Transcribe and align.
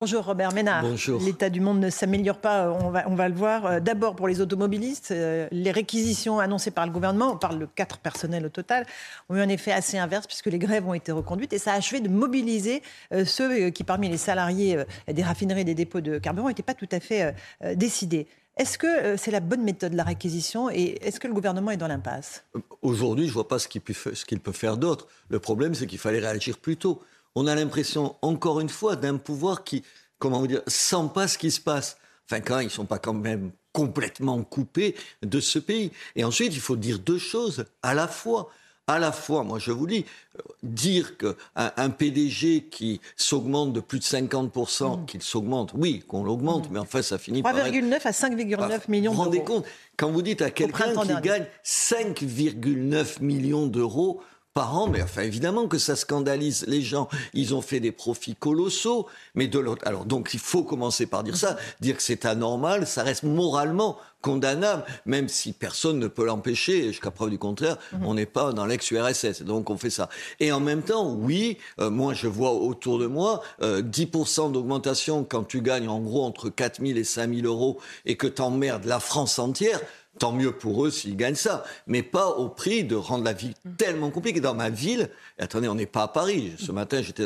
Bonjour 0.00 0.24
Robert 0.24 0.52
Ménard. 0.52 0.82
Bonjour. 0.82 1.20
L'état 1.20 1.50
du 1.50 1.60
monde 1.60 1.80
ne 1.80 1.90
s'améliore 1.90 2.38
pas, 2.38 2.70
on 2.70 2.90
va, 2.90 3.02
on 3.08 3.16
va 3.16 3.28
le 3.28 3.34
voir. 3.34 3.66
Euh, 3.66 3.80
D'abord 3.80 4.14
pour 4.14 4.28
les 4.28 4.40
automobilistes, 4.40 5.10
euh, 5.10 5.48
les 5.50 5.72
réquisitions 5.72 6.38
annoncées 6.38 6.70
par 6.70 6.86
le 6.86 6.92
gouvernement, 6.92 7.32
on 7.32 7.36
parle 7.36 7.58
de 7.58 7.66
quatre 7.66 7.98
personnels 7.98 8.46
au 8.46 8.48
total, 8.48 8.86
ont 9.28 9.34
eu 9.34 9.40
un 9.40 9.48
effet 9.48 9.72
assez 9.72 9.98
inverse 9.98 10.28
puisque 10.28 10.46
les 10.46 10.60
grèves 10.60 10.86
ont 10.86 10.94
été 10.94 11.10
reconduites 11.10 11.52
et 11.52 11.58
ça 11.58 11.72
a 11.72 11.76
achevé 11.76 11.98
de 11.98 12.08
mobiliser 12.08 12.80
euh, 13.12 13.24
ceux 13.24 13.50
euh, 13.50 13.70
qui 13.70 13.82
parmi 13.82 14.08
les 14.08 14.18
salariés 14.18 14.76
euh, 14.76 14.84
des 15.12 15.24
raffineries 15.24 15.62
et 15.62 15.64
des 15.64 15.74
dépôts 15.74 16.00
de 16.00 16.18
carburant 16.18 16.46
n'étaient 16.46 16.62
pas 16.62 16.74
tout 16.74 16.88
à 16.92 17.00
fait 17.00 17.22
euh, 17.24 17.32
euh, 17.64 17.74
décidés. 17.74 18.28
Est-ce 18.56 18.78
que 18.78 18.86
euh, 18.86 19.16
c'est 19.16 19.32
la 19.32 19.40
bonne 19.40 19.62
méthode, 19.64 19.94
la 19.94 20.04
réquisition, 20.04 20.70
et 20.70 20.98
est-ce 21.02 21.18
que 21.18 21.26
le 21.26 21.34
gouvernement 21.34 21.72
est 21.72 21.76
dans 21.76 21.88
l'impasse? 21.88 22.44
Aujourd'hui, 22.82 23.24
je 23.24 23.30
ne 23.30 23.34
vois 23.34 23.48
pas 23.48 23.58
ce 23.58 23.66
qu'il 23.66 23.80
peut, 23.80 23.92
fa- 23.94 24.14
ce 24.14 24.24
qu'il 24.24 24.38
peut 24.38 24.52
faire 24.52 24.76
d'autre. 24.76 25.08
Le 25.28 25.40
problème, 25.40 25.74
c'est 25.74 25.86
qu'il 25.88 25.98
fallait 25.98 26.18
réagir 26.20 26.58
plus 26.58 26.76
tôt. 26.76 27.02
On 27.34 27.46
a 27.46 27.54
l'impression, 27.54 28.16
encore 28.22 28.60
une 28.60 28.68
fois, 28.68 28.96
d'un 28.96 29.16
pouvoir 29.16 29.64
qui, 29.64 29.82
comment 30.18 30.40
vous 30.40 30.46
dire, 30.46 30.62
sent 30.66 31.10
pas 31.14 31.28
ce 31.28 31.38
qui 31.38 31.50
se 31.50 31.60
passe. 31.60 31.96
Enfin, 32.30 32.40
quand 32.40 32.58
ils 32.60 32.64
ne 32.64 32.70
sont 32.70 32.84
pas 32.86 32.98
quand 32.98 33.14
même 33.14 33.50
complètement 33.72 34.42
coupés 34.42 34.96
de 35.22 35.40
ce 35.40 35.58
pays. 35.58 35.92
Et 36.16 36.24
ensuite, 36.24 36.52
il 36.54 36.60
faut 36.60 36.76
dire 36.76 36.98
deux 36.98 37.18
choses 37.18 37.64
à 37.82 37.94
la 37.94 38.08
fois. 38.08 38.50
À 38.90 38.98
la 38.98 39.12
fois, 39.12 39.44
moi 39.44 39.58
je 39.58 39.70
vous 39.70 39.86
dis, 39.86 40.06
euh, 40.38 40.42
dire 40.62 41.18
qu'un 41.18 41.34
un 41.54 41.90
PDG 41.90 42.68
qui 42.70 43.02
s'augmente 43.16 43.74
de 43.74 43.80
plus 43.80 43.98
de 43.98 44.04
50%, 44.04 45.04
qu'il 45.04 45.20
s'augmente, 45.22 45.72
oui, 45.74 46.02
qu'on 46.08 46.24
l'augmente, 46.24 46.70
mais 46.70 46.78
enfin 46.78 47.02
ça 47.02 47.18
finit 47.18 47.42
par... 47.42 47.52
être- 47.58 47.66
3,9 47.70 48.06
à 48.06 48.10
5,9 48.12 48.56
bah, 48.56 48.78
millions 48.88 49.10
Vous 49.10 49.16
vous 49.18 49.22
rendez 49.24 49.38
d'euros. 49.40 49.60
compte 49.60 49.66
Quand 49.98 50.10
vous 50.10 50.22
dites 50.22 50.40
à 50.40 50.50
quelqu'un 50.50 50.94
qui 51.02 51.06
dernier. 51.06 51.20
gagne 51.28 51.46
5,9 51.62 53.22
millions 53.22 53.66
d'euros 53.66 54.22
par 54.54 54.76
an, 54.76 54.88
mais 54.88 55.02
enfin 55.02 55.22
évidemment 55.22 55.68
que 55.68 55.78
ça 55.78 55.96
scandalise 55.96 56.64
les 56.66 56.82
gens. 56.82 57.08
Ils 57.34 57.54
ont 57.54 57.62
fait 57.62 57.80
des 57.80 57.92
profits 57.92 58.34
colossaux, 58.34 59.06
mais 59.34 59.46
de 59.46 59.58
l'autre. 59.58 59.86
Alors 59.86 60.04
donc 60.04 60.30
il 60.34 60.40
faut 60.40 60.64
commencer 60.64 61.06
par 61.06 61.22
dire 61.22 61.36
ça, 61.36 61.56
dire 61.80 61.96
que 61.96 62.02
c'est 62.02 62.24
anormal, 62.24 62.86
ça 62.86 63.02
reste 63.02 63.22
moralement 63.22 63.98
condamnable, 64.20 64.84
même 65.06 65.28
si 65.28 65.52
personne 65.52 65.98
ne 65.98 66.08
peut 66.08 66.24
l'empêcher. 66.24 66.86
et 66.86 66.88
Jusqu'à 66.88 67.10
preuve 67.10 67.30
du 67.30 67.38
contraire, 67.38 67.76
on 68.02 68.14
n'est 68.14 68.26
pas 68.26 68.52
dans 68.52 68.66
l'ex-URSS, 68.66 69.42
donc 69.42 69.70
on 69.70 69.76
fait 69.76 69.90
ça. 69.90 70.08
Et 70.40 70.50
en 70.50 70.60
même 70.60 70.82
temps, 70.82 71.14
oui, 71.14 71.58
euh, 71.78 71.90
moi 71.90 72.14
je 72.14 72.26
vois 72.26 72.52
autour 72.52 72.98
de 72.98 73.06
moi 73.06 73.42
euh, 73.62 73.80
10% 73.82 74.52
d'augmentation 74.52 75.24
quand 75.24 75.44
tu 75.44 75.62
gagnes 75.62 75.88
en 75.88 76.00
gros 76.00 76.24
entre 76.24 76.48
4 76.48 76.84
000 76.84 76.98
et 76.98 77.04
5 77.04 77.32
000 77.32 77.46
euros 77.46 77.78
et 78.06 78.16
que 78.16 78.26
t'emmerdes 78.26 78.86
la 78.86 79.00
France 79.00 79.38
entière. 79.38 79.80
Tant 80.18 80.32
mieux 80.32 80.52
pour 80.52 80.84
eux 80.84 80.90
s'ils 80.90 81.16
gagnent 81.16 81.34
ça, 81.34 81.64
mais 81.86 82.02
pas 82.02 82.28
au 82.28 82.48
prix 82.48 82.84
de 82.84 82.96
rendre 82.96 83.24
la 83.24 83.32
vie 83.32 83.54
tellement 83.76 84.10
compliquée. 84.10 84.40
Dans 84.40 84.54
ma 84.54 84.70
ville, 84.70 85.10
attendez, 85.38 85.68
on 85.68 85.74
n'est 85.74 85.86
pas 85.86 86.02
à 86.02 86.08
Paris. 86.08 86.54
Ce 86.58 86.72
matin, 86.72 87.02
j'étais 87.02 87.24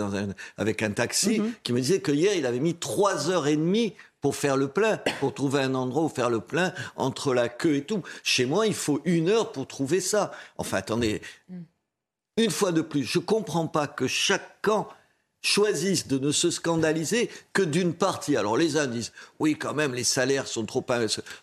avec 0.59 0.83
un 0.83 0.91
taxi 0.91 1.41
qui 1.63 1.73
me 1.73 1.81
disait 1.81 2.01
que 2.01 2.13
hier, 2.13 2.35
il 2.35 2.47
avait 2.47 2.61
mis 2.61 2.75
trois 2.75 3.31
heures 3.31 3.47
et 3.47 3.57
demie 3.57 3.95
pour 4.21 4.37
faire 4.37 4.57
le 4.57 4.69
plein, 4.69 4.99
pour 5.21 5.35
trouver 5.35 5.63
un 5.63 5.75
endroit 5.75 6.05
où 6.05 6.09
faire 6.09 6.31
le 6.31 6.41
plein 6.41 6.73
entre 6.97 7.35
la 7.35 7.49
queue 7.49 7.77
et 7.77 7.85
tout. 7.85 8.03
Chez 8.23 8.47
moi, 8.47 8.67
il 8.67 8.75
faut 8.75 9.01
une 9.05 9.29
heure 9.29 9.53
pour 9.53 9.67
trouver 9.67 10.01
ça. 10.01 10.31
Enfin, 10.59 10.77
attendez, 10.77 11.23
une 12.37 12.51
fois 12.51 12.73
de 12.73 12.83
plus, 12.83 13.03
je 13.03 13.19
comprends 13.19 13.67
pas 13.67 13.87
que 13.87 14.07
chaque 14.07 14.63
camp 14.63 14.89
choisisse 15.43 16.07
de 16.07 16.19
ne 16.19 16.33
se 16.33 16.51
scandaliser 16.51 17.31
que 17.53 17.63
d'une 17.63 17.95
partie. 17.95 18.37
Alors 18.37 18.57
les 18.57 18.77
uns 18.77 18.87
disent 18.87 19.13
oui 19.39 19.57
quand 19.57 19.75
même 19.75 19.95
les 19.95 20.05
salaires 20.05 20.47
sont 20.47 20.65
trop 20.65 20.85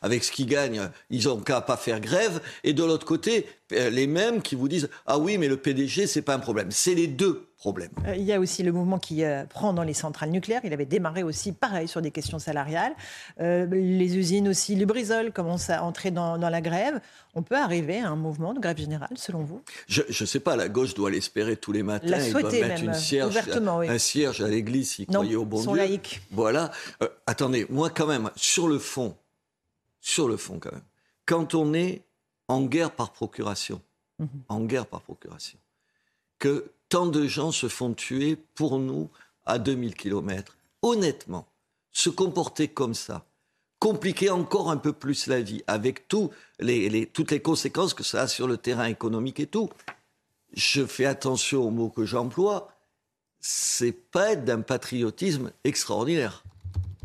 avec 0.01 0.23
ce 0.23 0.31
qu'ils 0.31 0.47
gagnent, 0.47 0.89
ils 1.09 1.27
ont 1.29 1.39
qu'à 1.39 1.61
pas 1.61 1.77
faire 1.77 1.99
grève 1.99 2.41
et 2.63 2.73
de 2.73 2.83
l'autre 2.83 3.05
côté 3.05 3.45
euh, 3.73 3.89
les 3.89 4.07
mêmes 4.07 4.41
qui 4.41 4.55
vous 4.55 4.67
disent 4.67 4.89
ah 5.05 5.17
oui 5.17 5.37
mais 5.37 5.47
le 5.47 5.57
PDG 5.57 6.07
c'est 6.07 6.21
pas 6.21 6.33
un 6.33 6.39
problème. 6.39 6.71
C'est 6.71 6.95
les 6.95 7.07
deux 7.07 7.48
Euh, 7.65 8.15
Il 8.15 8.23
y 8.23 8.31
a 8.31 8.39
aussi 8.39 8.63
le 8.63 8.71
mouvement 8.71 8.99
qui 8.99 9.23
euh, 9.23 9.43
prend 9.45 9.73
dans 9.73 9.83
les 9.83 9.93
centrales 9.93 10.29
nucléaires. 10.29 10.61
Il 10.63 10.71
avait 10.71 10.85
démarré 10.85 11.23
aussi 11.23 11.51
pareil 11.51 11.87
sur 11.89 12.01
des 12.01 12.11
questions 12.11 12.39
salariales. 12.39 12.93
Euh, 13.41 13.65
les 13.65 14.17
usines 14.17 14.47
aussi, 14.47 14.75
Lubrizol 14.75 15.33
commence 15.33 15.69
à 15.69 15.83
entrer 15.83 16.09
dans, 16.11 16.37
dans 16.37 16.49
la 16.49 16.61
grève. 16.61 17.01
On 17.35 17.43
peut 17.43 17.57
arriver 17.57 17.99
à 17.99 18.09
un 18.09 18.15
mouvement 18.15 18.53
de 18.53 18.59
grève 18.59 18.77
générale, 18.77 19.09
selon 19.15 19.43
vous? 19.43 19.61
Je 19.87 20.03
ne 20.07 20.25
sais 20.25 20.39
pas, 20.39 20.55
la 20.55 20.69
gauche 20.69 20.93
doit 20.93 21.11
l'espérer 21.11 21.57
tous 21.57 21.71
les 21.73 21.83
matins. 21.83 22.07
La 22.07 22.25
Ils 22.25 22.31
doivent 22.31 22.43
souhaiter 22.43 22.61
mettre 22.61 22.81
même, 22.81 22.89
une 22.91 22.93
cierge, 22.95 23.37
oui. 23.77 23.89
un 23.89 23.97
cierge 23.97 24.41
à 24.41 24.47
l'église 24.47 24.91
s'ils 24.91 25.07
croyaient 25.07 25.35
au 25.35 25.45
bon 25.45 25.59
ils 25.59 25.63
sont 25.65 25.73
Dieu. 25.73 25.81
laïcs. 25.81 26.21
Voilà. 26.31 26.71
Euh, 27.03 27.09
attendez, 27.27 27.65
moi 27.69 27.89
quand 27.89 28.07
même, 28.07 28.31
sur 28.37 28.67
le 28.69 28.79
fond, 28.79 29.15
sur 30.01 30.29
le 30.29 30.37
fond 30.37 30.59
quand 30.59 30.71
même, 30.71 30.81
quand 31.25 31.55
on 31.55 31.73
est 31.73 32.03
en 32.47 32.61
guerre 32.63 32.91
par 32.91 33.11
procuration, 33.11 33.81
Mhm. 34.17 34.27
en 34.49 34.59
guerre 34.61 34.85
par 34.85 35.01
procuration, 35.01 35.57
que 36.39 36.71
tant 36.89 37.05
de 37.05 37.27
gens 37.27 37.51
se 37.51 37.67
font 37.67 37.93
tuer 37.93 38.35
pour 38.55 38.79
nous 38.79 39.09
à 39.45 39.59
2000 39.59 39.95
kilomètres, 39.95 40.57
honnêtement, 40.81 41.47
se 41.91 42.09
comporter 42.09 42.67
comme 42.67 42.93
ça, 42.93 43.25
compliquer 43.79 44.29
encore 44.29 44.69
un 44.69 44.77
peu 44.77 44.93
plus 44.93 45.27
la 45.27 45.41
vie 45.41 45.63
avec 45.67 46.07
toutes 46.07 46.31
les 46.59 47.41
conséquences 47.41 47.93
que 47.93 48.03
ça 48.03 48.23
a 48.23 48.27
sur 48.27 48.47
le 48.47 48.57
terrain 48.57 48.85
économique 48.85 49.39
et 49.39 49.47
tout. 49.47 49.69
Je 50.53 50.85
fais 50.85 51.05
attention 51.05 51.63
aux 51.63 51.71
mots 51.71 51.89
que 51.89 52.05
j'emploie. 52.05 52.73
C'est 53.39 53.93
pas 53.93 54.35
d'un 54.35 54.61
patriotisme 54.61 55.51
extraordinaire. 55.63 56.43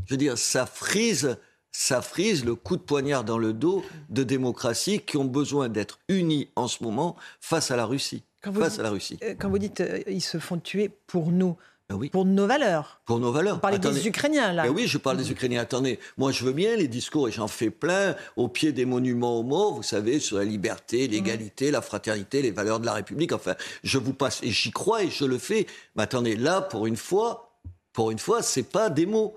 Je 0.06 0.14
veux 0.14 0.18
dire, 0.18 0.36
ça 0.36 0.66
frise, 0.66 1.38
ça 1.76 2.00
frise 2.02 2.44
le 2.44 2.54
coup 2.54 2.76
de 2.76 2.82
poignard 2.82 3.24
dans 3.24 3.36
le 3.36 3.52
dos 3.52 3.84
de 4.08 4.22
démocraties 4.22 5.00
qui 5.00 5.16
ont 5.16 5.24
besoin 5.24 5.68
d'être 5.68 5.98
unies 6.08 6.48
en 6.54 6.68
ce 6.68 6.84
moment 6.84 7.16
face 7.40 7.72
à 7.72 7.76
la 7.76 7.84
Russie. 7.84 8.22
Quand 8.42 8.52
vous 8.52 8.60
Face 8.60 8.72
dites- 8.74 8.80
à 8.80 8.82
la 8.84 8.90
Russie. 8.90 9.18
Euh, 9.24 9.34
Quand 9.36 9.50
vous 9.50 9.58
dites 9.58 9.80
euh, 9.80 10.00
ils 10.06 10.20
se 10.22 10.38
font 10.38 10.58
tuer 10.58 10.88
pour 11.08 11.32
nous, 11.32 11.56
Ben 11.88 11.96
oui, 11.96 12.10
pour 12.10 12.24
nos 12.26 12.46
valeurs. 12.46 13.00
pour 13.06 13.18
nos 13.18 13.32
valeurs. 13.32 13.56
Vous 13.56 13.60
parlez 13.60 13.78
Attendez. 13.78 14.00
des 14.02 14.06
Ukrainiens, 14.06 14.52
là. 14.52 14.62
Ben 14.62 14.70
oui, 14.70 14.86
je 14.86 14.98
parle 14.98 15.16
des 15.16 15.32
Ukrainiens. 15.32 15.62
Attendez, 15.62 15.98
moi 16.16 16.30
je 16.30 16.44
veux 16.44 16.52
bien 16.52 16.76
les 16.76 16.86
discours 16.86 17.26
et 17.28 17.32
j'en 17.32 17.48
fais 17.48 17.70
plein 17.70 18.14
au 18.36 18.46
pied 18.46 18.70
des 18.72 18.84
monuments 18.84 19.40
aux 19.40 19.42
morts, 19.42 19.74
vous 19.74 19.82
savez, 19.82 20.20
sur 20.20 20.36
la 20.36 20.44
liberté, 20.44 21.08
l'égalité, 21.08 21.72
la 21.72 21.82
fraternité, 21.82 22.40
les 22.40 22.52
valeurs 22.52 22.78
de 22.78 22.86
la 22.86 22.92
République. 22.92 23.32
Enfin, 23.32 23.56
je 23.82 23.98
vous 23.98 24.14
passe 24.14 24.40
et 24.44 24.50
j'y 24.50 24.70
crois 24.70 25.02
et 25.02 25.10
je 25.10 25.24
le 25.24 25.38
fais. 25.38 25.66
Mais 25.96 26.04
attendez, 26.04 26.36
là, 26.36 26.60
pour 26.60 26.86
une 26.86 26.96
fois, 26.96 27.58
pour 27.92 28.12
une 28.12 28.18
fois, 28.20 28.42
c'est 28.42 28.62
pas 28.62 28.90
des 28.90 29.06
mots, 29.06 29.34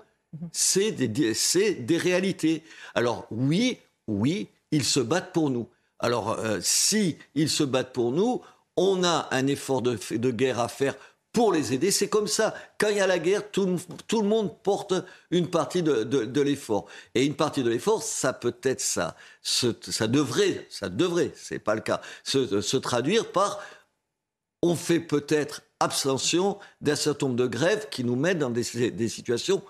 c'est 0.52 0.92
des, 0.92 1.34
c'est 1.34 1.74
des 1.74 1.96
réalités. 1.96 2.62
Alors 2.94 3.26
oui, 3.30 3.78
oui, 4.06 4.48
ils 4.70 4.84
se 4.84 5.00
battent 5.00 5.32
pour 5.32 5.50
nous. 5.50 5.68
Alors 5.98 6.30
euh, 6.38 6.58
si 6.62 7.18
ils 7.34 7.50
se 7.50 7.64
battent 7.64 7.92
pour 7.92 8.12
nous, 8.12 8.42
on 8.76 9.02
a 9.04 9.28
un 9.32 9.46
effort 9.46 9.82
de, 9.82 9.98
de 10.16 10.30
guerre 10.30 10.60
à 10.60 10.68
faire 10.68 10.94
pour 11.32 11.52
les 11.52 11.72
aider. 11.72 11.90
C'est 11.90 12.08
comme 12.08 12.26
ça. 12.26 12.54
Quand 12.78 12.88
il 12.88 12.96
y 12.96 13.00
a 13.00 13.06
la 13.06 13.18
guerre, 13.18 13.50
tout, 13.50 13.78
tout 14.06 14.22
le 14.22 14.28
monde 14.28 14.56
porte 14.62 14.94
une 15.30 15.48
partie 15.48 15.82
de, 15.82 16.04
de- 16.04 16.24
de 16.24 16.40
l'effort. 16.40 16.86
Et 17.14 17.24
une 17.24 17.34
partie 17.34 17.62
de 17.62 17.70
l'effort, 17.70 18.02
ça 18.02 18.32
peut 18.32 18.56
être 18.62 18.80
ça. 18.80 19.16
Ça 19.42 20.06
devrait, 20.06 20.66
ça 20.70 20.88
devrait, 20.88 21.32
c'est 21.34 21.58
pas 21.58 21.74
le 21.74 21.80
cas, 21.80 22.00
se, 22.24 22.60
se 22.60 22.76
traduire 22.76 23.30
par 23.32 23.60
on 24.62 24.74
fait 24.74 25.00
peut-être 25.00 25.62
abstention 25.80 26.58
d'un 26.80 26.96
certain 26.96 27.26
nombre 27.26 27.38
de 27.38 27.46
grèves 27.46 27.88
qui 27.90 28.02
nous 28.04 28.16
mettent 28.16 28.38
dans 28.40 28.50
des, 28.50 28.90
des 28.90 29.08
situations 29.08 29.62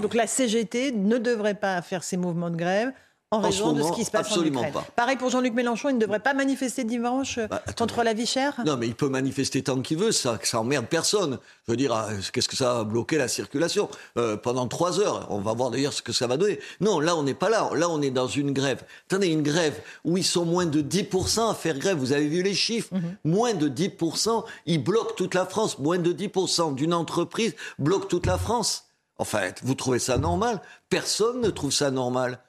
Donc 0.00 0.14
la 0.14 0.26
CGT 0.26 0.92
ne 0.92 1.18
devrait 1.18 1.54
pas 1.54 1.82
faire 1.82 2.02
ces 2.02 2.16
mouvements 2.16 2.50
de 2.50 2.56
grève 2.56 2.92
en, 3.30 3.40
raison 3.40 3.74
de 3.74 3.82
ce 3.82 3.92
qui 3.92 4.04
se 4.06 4.10
passe 4.10 4.28
absolument 4.28 4.60
en 4.60 4.68
Ukraine. 4.68 4.72
pas. 4.84 4.86
Pareil 4.96 5.16
pour 5.16 5.28
Jean-Luc 5.28 5.52
Mélenchon, 5.52 5.90
il 5.90 5.96
ne 5.96 6.00
devrait 6.00 6.18
pas 6.18 6.32
manifester 6.32 6.84
dimanche 6.84 7.38
Bah, 7.50 7.62
contre 7.76 8.02
la 8.02 8.14
vie 8.14 8.24
chère? 8.24 8.54
Non, 8.64 8.78
mais 8.78 8.86
il 8.86 8.94
peut 8.94 9.10
manifester 9.10 9.62
tant 9.62 9.82
qu'il 9.82 9.98
veut, 9.98 10.12
ça, 10.12 10.38
ça 10.42 10.60
emmerde 10.60 10.86
personne. 10.86 11.38
Je 11.66 11.72
veux 11.72 11.76
dire, 11.76 11.92
ah, 11.92 12.08
qu'est-ce 12.32 12.48
que 12.48 12.56
ça 12.56 12.72
va 12.72 12.84
bloquer 12.84 13.18
la 13.18 13.28
circulation? 13.28 13.90
Euh, 14.16 14.38
pendant 14.38 14.66
trois 14.66 14.98
heures 14.98 15.26
On 15.28 15.40
va 15.40 15.52
voir 15.52 15.70
d'ailleurs 15.70 15.92
ce 15.92 16.00
que 16.00 16.14
ça 16.14 16.26
va 16.26 16.38
donner. 16.38 16.58
Non, 16.80 17.00
là, 17.00 17.16
on 17.16 17.22
n'est 17.22 17.34
pas 17.34 17.50
là. 17.50 17.68
Là, 17.74 17.90
on 17.90 18.00
est 18.00 18.10
dans 18.10 18.28
une 18.28 18.52
grève. 18.52 18.82
Attendez, 19.10 19.26
une 19.26 19.42
grève 19.42 19.78
où 20.06 20.16
ils 20.16 20.24
sont 20.24 20.46
moins 20.46 20.64
de 20.64 20.80
10% 20.80 21.50
à 21.50 21.54
faire 21.54 21.78
grève. 21.78 21.98
Vous 21.98 22.12
avez 22.12 22.28
vu 22.28 22.42
les 22.42 22.54
chiffres? 22.54 22.94
Moins 23.24 23.52
de 23.52 23.68
10%, 23.68 24.44
ils 24.64 24.82
bloquent 24.82 25.14
toute 25.16 25.34
la 25.34 25.44
France. 25.44 25.78
Moins 25.78 25.98
de 25.98 26.14
10% 26.14 26.74
d'une 26.74 26.94
entreprise 26.94 27.54
bloque 27.78 28.08
toute 28.08 28.24
la 28.24 28.38
France. 28.38 28.87
Enfin, 29.18 29.50
vous 29.62 29.74
trouvez 29.74 29.98
ça 29.98 30.16
normal? 30.18 30.60
Personne 30.88 31.40
ne 31.40 31.50
trouve 31.50 31.72
ça 31.72 31.90
normal. 31.90 32.40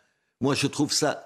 Moi, 0.41 0.55
je 0.55 0.67
trouve 0.67 0.93
ça 0.93 1.25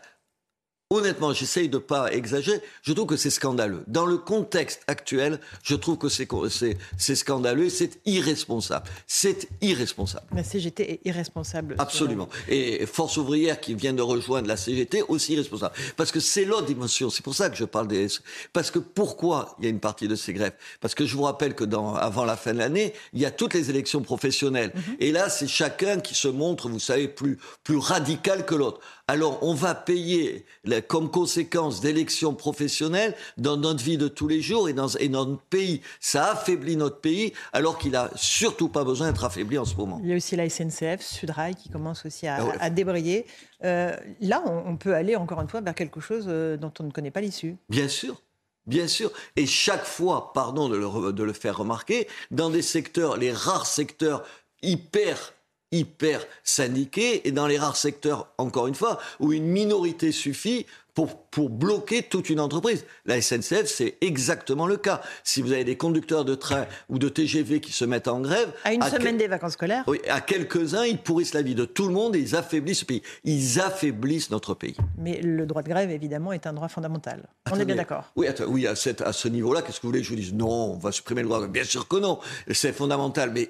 honnêtement, 0.96 1.34
j'essaye 1.34 1.70
de 1.70 1.78
pas 1.78 2.12
exagérer, 2.12 2.62
je 2.82 2.94
trouve 2.94 3.08
que 3.08 3.18
c'est 3.18 3.30
scandaleux. 3.30 3.84
Dans 3.88 4.06
le 4.06 4.18
contexte 4.18 4.82
actuel, 4.88 5.40
je 5.64 5.76
trouve 5.76 5.98
que 5.98 6.10
c'est, 6.10 6.28
c'est, 6.50 6.78
c'est 6.98 7.16
scandaleux 7.16 7.66
et 7.66 7.70
c'est 7.70 8.00
irresponsable. 8.06 8.86
C'est 9.08 9.48
irresponsable. 9.62 10.26
La 10.36 10.44
CGT 10.44 10.92
est 10.92 11.00
irresponsable. 11.06 11.76
Absolument. 11.78 12.30
Et 12.48 12.86
Force 12.86 13.18
ouvrière 13.18 13.60
qui 13.60 13.76
vient 13.76 13.94
de 13.94 14.02
rejoindre 14.02 14.48
la 14.48 14.58
CGT, 14.58 15.04
aussi 15.08 15.34
irresponsable. 15.34 15.76
Parce 15.98 16.12
que 16.12 16.20
c'est 16.20 16.46
l'autre 16.46 16.66
dimension. 16.66 17.10
C'est 17.10 17.24
pour 17.24 17.36
ça 17.36 17.50
que 17.50 17.56
je 17.56 17.66
parle 17.66 17.88
des... 17.88 18.08
Parce 18.52 18.72
que 18.72 18.80
pourquoi 18.80 19.56
il 19.60 19.66
y 19.66 19.68
a 19.68 19.70
une 19.70 19.80
partie 19.80 20.08
de 20.08 20.16
ces 20.16 20.34
grèves? 20.34 20.54
Parce 20.82 20.96
que 20.96 21.06
je 21.06 21.16
vous 21.16 21.24
rappelle 21.24 21.56
que 21.56 21.64
dans, 21.64 21.96
avant 21.96 22.26
la 22.26 22.38
fin 22.38 22.54
de 22.54 22.60
l'année, 22.60 22.94
il 23.14 23.22
y 23.22 23.26
a 23.26 23.32
toutes 23.32 23.54
les 23.54 23.70
élections 23.70 24.02
professionnelles. 24.02 24.72
Mhm. 24.76 24.96
Et 25.00 25.12
là, 25.12 25.30
c'est 25.30 25.48
chacun 25.48 26.00
qui 26.00 26.16
se 26.16 26.28
montre, 26.28 26.70
vous 26.70 26.80
savez, 26.80 27.08
plus, 27.08 27.40
plus 27.64 27.78
radical 27.78 28.46
que 28.46 28.56
l'autre. 28.56 28.80
Alors, 29.10 29.40
on 29.42 29.54
va 29.54 29.76
payer 29.76 30.46
comme 30.88 31.12
conséquence 31.12 31.82
d'élections 31.82 32.34
professionnelles 32.34 33.14
dans 33.38 33.58
notre 33.58 33.84
vie 33.84 33.98
de 33.98 34.08
tous 34.08 34.30
les 34.30 34.42
jours 34.42 34.70
et 34.70 34.74
dans, 34.74 34.88
et 34.88 35.10
dans 35.10 35.26
notre 35.26 35.44
pays. 35.44 35.82
Ça 36.00 36.32
affaiblit 36.32 36.78
notre 36.78 37.02
pays 37.02 37.34
alors 37.52 37.78
qu'il 37.78 37.92
n'a 37.92 38.10
surtout 38.16 38.70
pas 38.70 38.86
besoin 38.86 39.08
d'être 39.08 39.26
affaibli 39.26 39.58
en 39.58 39.66
ce 39.66 39.76
moment. 39.76 40.00
Il 40.04 40.10
y 40.10 40.14
a 40.14 40.16
aussi 40.16 40.38
la 40.38 40.50
SNCF, 40.50 41.02
Sudrail, 41.02 41.56
qui 41.56 41.68
commence 41.68 42.06
aussi 42.06 42.28
à, 42.28 42.40
ah 42.62 42.70
débrayer. 42.70 43.26
Euh, 43.66 43.94
là, 44.22 44.42
on, 44.46 44.78
peut 44.78 44.96
aller 44.96 45.18
encore 45.18 45.42
une 45.42 45.50
fois 45.50 45.60
vers 45.60 45.76
quelque 45.76 46.00
chose 46.00 46.26
euh, 46.30 46.56
dont 46.56 46.72
on 46.80 46.84
ne 46.84 46.92
connaît 46.92 47.12
pas 47.12 47.22
l'issue. 47.22 47.58
Bien 47.68 47.90
sûr. 47.90 48.22
Bien 48.68 48.88
sûr. 48.88 49.12
Et 49.36 49.46
chaque 49.46 49.84
fois, 49.84 50.32
pardon 50.32 50.70
de 50.70 50.78
le, 50.78 51.12
de 51.12 51.24
le 51.24 51.34
faire 51.34 51.58
remarquer, 51.58 52.08
dans 52.32 52.50
des 52.50 52.62
secteurs, 52.62 53.18
les 53.18 53.34
rares 53.34 53.68
secteurs 53.68 54.24
hyper 54.62 55.34
hyper 55.74 56.26
syndiqués 56.44 57.28
et 57.28 57.32
dans 57.32 57.48
les 57.48 57.58
rares 57.58 57.76
secteurs, 57.76 58.32
encore 58.38 58.68
une 58.68 58.76
fois, 58.76 59.00
où 59.20 59.34
une 59.34 59.46
minorité 59.46 60.12
suffit 60.12 60.66
pour, 60.94 61.24
pour 61.26 61.50
bloquer 61.50 62.04
toute 62.04 62.30
une 62.30 62.40
entreprise. 62.40 62.86
La 63.06 63.22
SNCF, 63.22 63.66
c'est 63.66 63.98
exactement 64.02 64.68
le 64.68 64.78
cas. 64.78 65.02
Si 65.24 65.42
vous 65.42 65.52
avez 65.52 65.64
des 65.64 65.78
conducteurs 65.78 66.26
de 66.26 66.36
train 66.36 66.66
ou 66.90 67.00
de 67.00 67.10
TGV 67.10 67.62
qui 67.62 67.72
se 67.72 67.86
mettent 67.86 68.08
en 68.08 68.20
grève... 68.20 68.52
À 68.64 68.74
une 68.74 68.84
semaine 68.84 69.18
des 69.18 69.28
vacances 69.28 69.54
scolaires 69.54 69.84
Oui, 69.88 70.00
à 70.10 70.22
quelques-uns, 70.22 70.86
ils 70.86 71.00
pourrissent 71.00 71.34
la 71.34 71.42
vie 71.42 71.56
de 71.56 71.66
tout 71.66 71.88
le 71.88 71.94
monde 71.94 72.16
et 72.16 72.20
ils 72.20 72.36
affaiblissent 72.36 72.80
ce 72.80 72.86
pays. 72.86 73.02
Ils 73.24 73.60
affaiblissent 73.60 74.30
notre 74.30 74.54
pays. 74.54 74.76
Mais 74.98 75.20
le 75.22 75.46
droit 75.46 75.64
de 75.64 75.70
grève, 75.70 75.90
évidemment, 75.90 76.32
est 76.32 76.46
un 76.46 76.54
droit 76.54 76.68
fondamental. 76.68 77.28
on 77.52 77.60
est 77.60 77.66
bien 77.66 77.76
d'accord 77.76 78.12
Oui, 78.16 78.28
oui 78.48 78.68
à, 78.68 78.76
cette, 78.76 79.02
à 79.02 79.14
ce 79.14 79.28
niveau-là, 79.28 79.62
qu'est-ce 79.62 79.78
que 79.78 79.84
vous 79.84 79.90
voulez 79.90 80.02
que 80.02 80.06
je 80.06 80.12
vous 80.12 80.20
dise? 80.20 80.34
Non, 80.34 80.74
on 80.74 80.78
va 80.78 80.92
supprimer 80.92 81.22
le 81.22 81.28
droit. 81.28 81.46
Bien 81.48 81.64
sûr 81.64 81.88
que 81.88 81.98
non. 81.98 82.20
C'est 82.52 82.74
fondamental. 82.74 83.32
Mais 83.34 83.50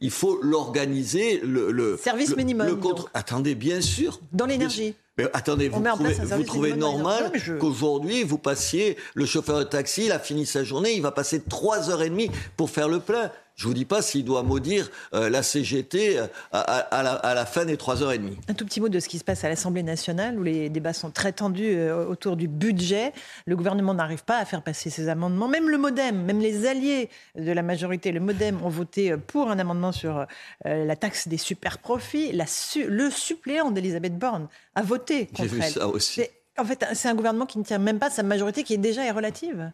il, 0.00 0.10
faut 0.10 0.40
l'organiser. 0.42 1.40
Le, 1.42 1.72
le, 1.72 1.96
Service 1.96 2.36
minimum. 2.36 2.66
Le 2.66 2.76
contre... 2.76 3.10
Attendez, 3.14 3.54
bien 3.54 3.80
sûr. 3.80 4.20
Dans 4.32 4.46
l'énergie. 4.46 4.94
Mais 5.18 5.24
attendez, 5.32 5.68
vous 5.68 5.82
trouvez, 5.82 6.12
vous 6.12 6.42
trouvez 6.42 6.74
normal 6.74 7.32
qu'aujourd'hui, 7.58 8.22
vous 8.22 8.36
passiez, 8.36 8.98
le 9.14 9.24
chauffeur 9.24 9.58
de 9.60 9.64
taxi, 9.64 10.06
il 10.06 10.12
a 10.12 10.18
fini 10.18 10.44
sa 10.44 10.62
journée, 10.62 10.92
il 10.92 11.00
va 11.00 11.10
passer 11.10 11.40
trois 11.40 11.88
heures 11.90 12.02
et 12.02 12.10
demie 12.10 12.30
pour 12.56 12.68
faire 12.68 12.88
le 12.88 13.00
plein. 13.00 13.30
Je 13.56 13.66
vous 13.66 13.72
dis 13.72 13.86
pas 13.86 14.02
s'il 14.02 14.22
doit 14.22 14.42
maudire 14.42 14.90
euh, 15.14 15.30
la 15.30 15.42
CGT 15.42 16.18
euh, 16.18 16.26
à, 16.52 17.02
la, 17.02 17.46
fin 17.46 17.64
des 17.64 17.78
trois 17.78 18.02
heures 18.02 18.12
et 18.12 18.18
demie. 18.18 18.36
Un 18.48 18.54
tout 18.54 18.66
petit 18.66 18.82
mot 18.82 18.90
de 18.90 19.00
ce 19.00 19.08
qui 19.08 19.18
se 19.18 19.24
passe 19.24 19.44
à 19.44 19.48
l'Assemblée 19.48 19.82
nationale, 19.82 20.38
où 20.38 20.42
les 20.42 20.68
débats 20.68 20.92
sont 20.92 21.10
très 21.10 21.32
tendus 21.32 21.74
euh, 21.74 22.06
autour 22.06 22.36
du 22.36 22.48
budget. 22.48 23.14
Le 23.46 23.56
gouvernement 23.56 23.94
n'arrive 23.94 24.24
pas 24.24 24.36
à 24.36 24.44
faire 24.44 24.60
passer 24.60 24.90
ses 24.90 25.08
amendements. 25.08 25.48
Même 25.48 25.70
le 25.70 25.78
MoDem, 25.78 26.22
même 26.24 26.38
les 26.38 26.66
alliés 26.66 27.08
de 27.34 27.50
la 27.50 27.62
majorité, 27.62 28.12
le 28.12 28.20
MoDem, 28.20 28.62
ont 28.62 28.68
voté 28.68 29.16
pour 29.16 29.50
un 29.50 29.58
amendement 29.58 29.92
sur 29.92 30.26
la 30.64 30.96
taxe 30.96 31.26
des 31.26 31.38
super 31.38 31.78
profits. 31.78 32.32
le 32.32 33.10
suppléant 33.10 33.70
d'Elisabeth 33.70 34.18
Borne 34.18 34.48
a 34.74 34.82
voté 34.82 35.26
contre 35.26 35.42
J'ai 35.42 35.48
vu 35.48 35.62
ça 35.62 35.88
aussi. 35.88 36.22
En 36.58 36.64
fait, 36.64 36.84
c'est 36.92 37.08
un 37.08 37.14
gouvernement 37.14 37.46
qui 37.46 37.58
ne 37.58 37.64
tient 37.64 37.78
même 37.78 37.98
pas 37.98 38.10
sa 38.10 38.22
majorité, 38.22 38.64
qui 38.64 38.74
est 38.74 38.78
déjà 38.78 39.10
relative. 39.12 39.72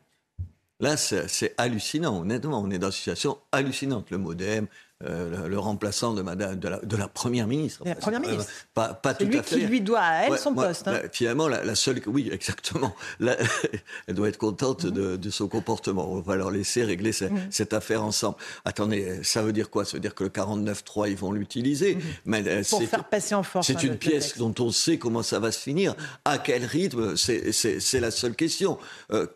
Là, 0.83 0.97
c'est 0.97 1.55
hallucinant, 1.59 2.21
honnêtement. 2.21 2.61
On 2.61 2.71
est 2.71 2.79
dans 2.79 2.89
une 2.89 2.93
situation 2.93 3.39
hallucinante. 3.53 4.11
Le 4.11 4.19
modem, 4.19 4.67
euh, 5.05 5.49
le, 5.49 5.59
remplaçant 5.59 6.13
de, 6.13 6.23
madame, 6.23 6.57
de, 6.57 6.97
la, 6.97 7.07
première 7.07 7.47
ministre. 7.47 7.83
La 7.85 7.95
première 7.95 8.19
ministre. 8.21 8.51
Pas, 8.75 8.93
pas 8.93 9.15
tout 9.15 9.25
lui 9.25 9.39
à 9.39 9.45
fait. 9.45 9.61
qui 9.61 9.67
lui 9.67 9.81
doit 9.81 10.01
à 10.01 10.27
elle 10.27 10.39
son 10.39 10.53
poste. 10.55 10.89
Hein. 10.89 11.03
finalement, 11.13 11.47
la, 11.47 11.75
seule. 11.77 12.01
Oui, 12.07 12.31
exactement. 12.33 12.97
elle 13.21 14.15
doit 14.15 14.29
être 14.29 14.39
contente 14.39 14.85
de, 14.85 15.31
son 15.31 15.47
comportement. 15.47 16.11
On 16.11 16.21
va 16.21 16.35
leur 16.35 16.51
laisser 16.51 16.83
régler 16.83 17.13
mm. 17.13 17.31
cette 17.51 17.75
affaire 17.75 18.03
ensemble. 18.03 18.37
Attendez, 18.65 19.21
ça 19.23 19.43
veut 19.43 19.53
dire 19.53 19.71
quoi? 19.71 19.85
Ça 19.85 19.93
veut 19.93 20.01
dire 20.01 20.17
que 20.17 20.25
le 20.25 20.31
49.3, 20.31 21.09
ils 21.11 21.17
vont 21.17 21.31
l'utiliser. 21.31 21.97
Mm. 22.25 22.35
Euh, 22.35 22.63
Pour 22.69 22.83
faire 22.83 23.05
passer 23.05 23.37
en 23.37 23.45
force. 23.45 23.69
C'est 23.69 23.77
hein, 23.77 23.81
une 23.83 23.99
pièce 23.99 24.37
dont 24.37 24.55
on 24.59 24.73
sait 24.73 24.99
comment 24.99 25.23
ça 25.23 25.39
va 25.39 25.53
se 25.53 25.61
finir. 25.61 25.95
À 26.25 26.39
quel 26.39 26.65
rythme? 26.65 27.17
C'est 27.17 28.01
la 28.01 28.11
seule 28.11 28.35
question. 28.35 28.79
Euh, 29.13 29.27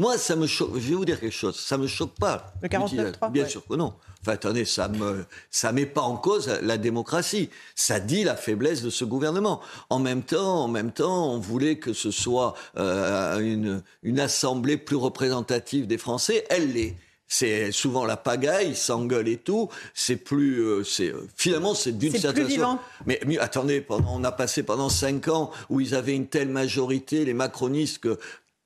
moi, 0.00 0.16
ça 0.16 0.34
me 0.34 0.46
choque. 0.46 0.70
Je 0.76 0.88
vais 0.88 0.94
vous 0.94 1.04
dire 1.04 1.20
quelque 1.20 1.30
chose. 1.30 1.60
Ça 1.60 1.76
me 1.76 1.86
choque 1.86 2.14
pas. 2.18 2.54
Le 2.62 2.68
49-3 2.68 3.30
Bien 3.30 3.46
sûr 3.46 3.62
que 3.66 3.74
non. 3.74 3.92
Enfin, 4.22 4.32
attendez, 4.32 4.64
ça 4.64 4.88
me, 4.88 5.26
ça 5.50 5.72
met 5.72 5.84
pas 5.84 6.00
en 6.00 6.16
cause 6.16 6.48
la 6.62 6.78
démocratie. 6.78 7.50
Ça 7.74 8.00
dit 8.00 8.24
la 8.24 8.34
faiblesse 8.34 8.82
de 8.82 8.88
ce 8.88 9.04
gouvernement. 9.04 9.60
En 9.90 9.98
même 9.98 10.22
temps, 10.22 10.64
en 10.64 10.68
même 10.68 10.90
temps, 10.90 11.34
on 11.34 11.38
voulait 11.38 11.76
que 11.76 11.92
ce 11.92 12.10
soit 12.10 12.54
euh, 12.78 13.38
une, 13.40 13.82
une 14.02 14.20
assemblée 14.20 14.78
plus 14.78 14.96
représentative 14.96 15.86
des 15.86 15.98
Français. 15.98 16.46
Elle 16.48 16.72
l'est 16.72 16.96
c'est 17.32 17.70
souvent 17.70 18.04
la 18.06 18.16
pagaille, 18.16 18.74
s'engueule 18.74 19.28
et 19.28 19.36
tout. 19.36 19.68
C'est 19.94 20.16
plus, 20.16 20.64
euh, 20.64 20.82
c'est 20.82 21.14
finalement 21.36 21.74
c'est 21.74 21.92
d'une 21.92 22.16
certaine 22.16 22.48
façon. 22.48 22.78
Mais 23.06 23.20
attendez, 23.38 23.80
pendant, 23.80 24.16
on 24.16 24.24
a 24.24 24.32
passé 24.32 24.64
pendant 24.64 24.88
cinq 24.88 25.28
ans 25.28 25.52
où 25.68 25.80
ils 25.80 25.94
avaient 25.94 26.16
une 26.16 26.26
telle 26.26 26.48
majorité, 26.48 27.24
les 27.24 27.32
macronistes, 27.32 27.98
que 27.98 28.18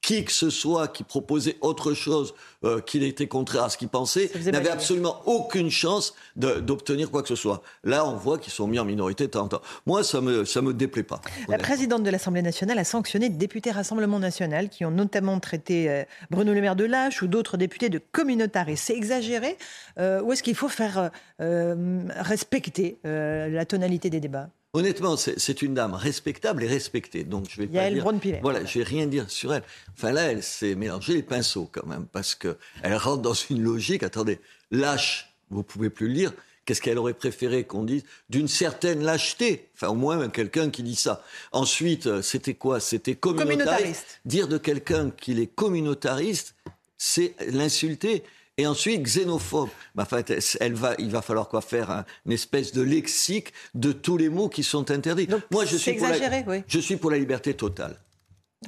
qui 0.04 0.22
que 0.22 0.32
ce 0.32 0.50
soit 0.50 0.88
qui 0.88 1.02
proposait 1.02 1.56
autre 1.62 1.94
chose 1.94 2.34
euh, 2.64 2.80
qu'il 2.82 3.02
était 3.04 3.26
contraire 3.26 3.64
à 3.64 3.70
ce 3.70 3.78
qu'il 3.78 3.88
pensait 3.88 4.30
n'avait 4.52 4.68
absolument 4.68 5.22
aucune 5.24 5.70
chance 5.70 6.14
d'obtenir 6.36 7.10
quoi 7.10 7.22
que 7.22 7.28
ce 7.28 7.36
soit. 7.36 7.62
Là, 7.84 8.06
on 8.06 8.14
voit 8.14 8.38
qu'ils 8.38 8.52
sont 8.52 8.66
mis 8.66 8.78
en 8.78 8.84
minorité 8.84 9.24
de 9.24 9.30
temps 9.30 9.44
en 9.44 9.48
temps. 9.48 9.62
Moi, 9.86 10.04
ça 10.04 10.20
me, 10.20 10.44
ça 10.44 10.60
me 10.60 10.74
déplaît 10.74 11.04
pas. 11.04 11.22
La 11.48 11.56
présidente 11.56 12.02
de 12.02 12.10
l'Assemblée 12.10 12.42
nationale 12.42 12.78
a 12.78 12.84
sanctionné 12.84 13.30
des 13.30 13.38
députés 13.38 13.70
Rassemblement 13.70 14.18
national 14.18 14.68
qui 14.68 14.84
ont 14.84 14.90
notamment 14.90 15.40
traité 15.40 15.88
euh, 15.88 16.04
Bruno 16.30 16.52
Le 16.52 16.60
Maire 16.60 16.76
de 16.76 16.84
lâche 16.84 17.22
ou 17.22 17.26
d'autres 17.26 17.56
députés 17.56 17.88
de 17.88 17.98
communautaristes. 18.12 18.84
C'est 18.84 18.96
exagéré 18.96 19.56
euh, 19.98 20.20
ou 20.20 20.32
est-ce 20.32 20.42
qu'il 20.42 20.54
faut 20.54 20.68
faire 20.68 21.10
respecter 21.38 22.98
la 23.04 23.64
tonalité 23.64 24.10
des 24.10 24.20
débats? 24.20 24.50
Honnêtement, 24.74 25.16
c'est 25.16 25.62
une 25.62 25.72
dame 25.72 25.94
respectable 25.94 26.64
et 26.64 26.66
respectée. 26.66 27.22
Donc 27.22 27.46
je 27.48 27.62
vais 27.62 27.68
pas 27.68 27.90
dire, 27.90 28.04
voilà, 28.42 28.64
je 28.64 28.80
vais 28.80 28.84
rien 28.84 29.06
dire 29.06 29.30
sur 29.30 29.54
elle. 29.54 29.62
Enfin 29.96 30.10
là, 30.10 30.32
elle 30.32 30.42
s'est 30.42 30.74
mélangée 30.74 31.14
les 31.14 31.22
pinceaux 31.22 31.70
quand 31.70 31.86
même 31.86 32.06
parce 32.10 32.34
que 32.34 32.56
elle 32.82 32.96
rentre 32.96 33.22
dans 33.22 33.34
une 33.34 33.62
logique. 33.62 34.02
Attendez, 34.02 34.40
lâche, 34.72 35.32
vous 35.50 35.62
pouvez 35.62 35.90
plus 35.90 36.08
le 36.08 36.14
lire. 36.14 36.32
Qu'est-ce 36.64 36.80
qu'elle 36.80 36.98
aurait 36.98 37.14
préféré 37.14 37.62
qu'on 37.62 37.84
dise 37.84 38.02
D'une 38.30 38.48
certaine 38.48 39.04
lâcheté? 39.04 39.68
Enfin, 39.74 39.88
au 39.88 39.94
moins 39.94 40.28
quelqu'un 40.28 40.70
qui 40.70 40.82
dit 40.82 40.96
ça. 40.96 41.22
Ensuite, 41.52 42.06
euh, 42.06 42.22
c'était 42.22 42.54
quoi? 42.54 42.80
C'était 42.80 43.14
communautariste. 43.14 44.20
Dire 44.24 44.48
de 44.48 44.58
quelqu'un 44.58 45.10
qu'il 45.10 45.38
est 45.38 45.54
communautariste, 45.54 46.56
c'est 46.98 47.36
l'insulter. 47.48 48.24
Et 48.56 48.66
ensuite, 48.66 49.02
xénophobe. 49.02 49.68
en 49.98 50.04
fait, 50.04 50.56
elle 50.60 50.74
va, 50.74 50.94
il 50.98 51.10
va 51.10 51.22
falloir 51.22 51.48
quoi 51.48 51.60
faire 51.60 52.04
Une 52.24 52.32
espèce 52.32 52.72
de 52.72 52.82
lexique 52.82 53.52
de 53.74 53.90
tous 53.90 54.16
les 54.16 54.28
mots 54.28 54.48
qui 54.48 54.62
sont 54.62 54.90
interdits. 54.90 55.28
Moi, 55.50 55.64
je 55.64 55.76
suis, 55.76 55.90
exagéré, 55.90 56.42
pour 56.42 56.52
la, 56.52 56.58
oui. 56.58 56.64
je 56.68 56.78
suis 56.78 56.96
pour 56.96 57.10
la 57.10 57.18
liberté 57.18 57.54
totale. 57.54 57.96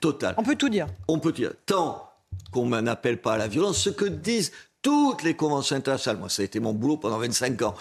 Totale. 0.00 0.35
On 0.38 0.43
peut 0.43 0.57
tout 0.57 0.69
dire. 0.69 0.88
On 1.07 1.21
peut 1.21 1.33
dire. 1.33 1.52
Tant 1.66 2.11
qu'on 2.50 2.69
n'appelle 2.69 3.21
pas 3.21 3.35
à 3.35 3.38
la 3.38 3.49
violence, 3.49 3.78
ce 3.78 3.90
que 3.90 4.05
disent 4.05 4.52
toutes 4.83 5.23
les 5.23 5.35
conventions 5.35 5.76
internationales. 5.76 6.19
Moi, 6.19 6.28
ça 6.28 6.43
a 6.43 6.45
été 6.45 6.61
mon 6.61 6.73
boulot 6.73 6.97
pendant 6.97 7.19
25 7.19 7.62
ans. 7.62 7.75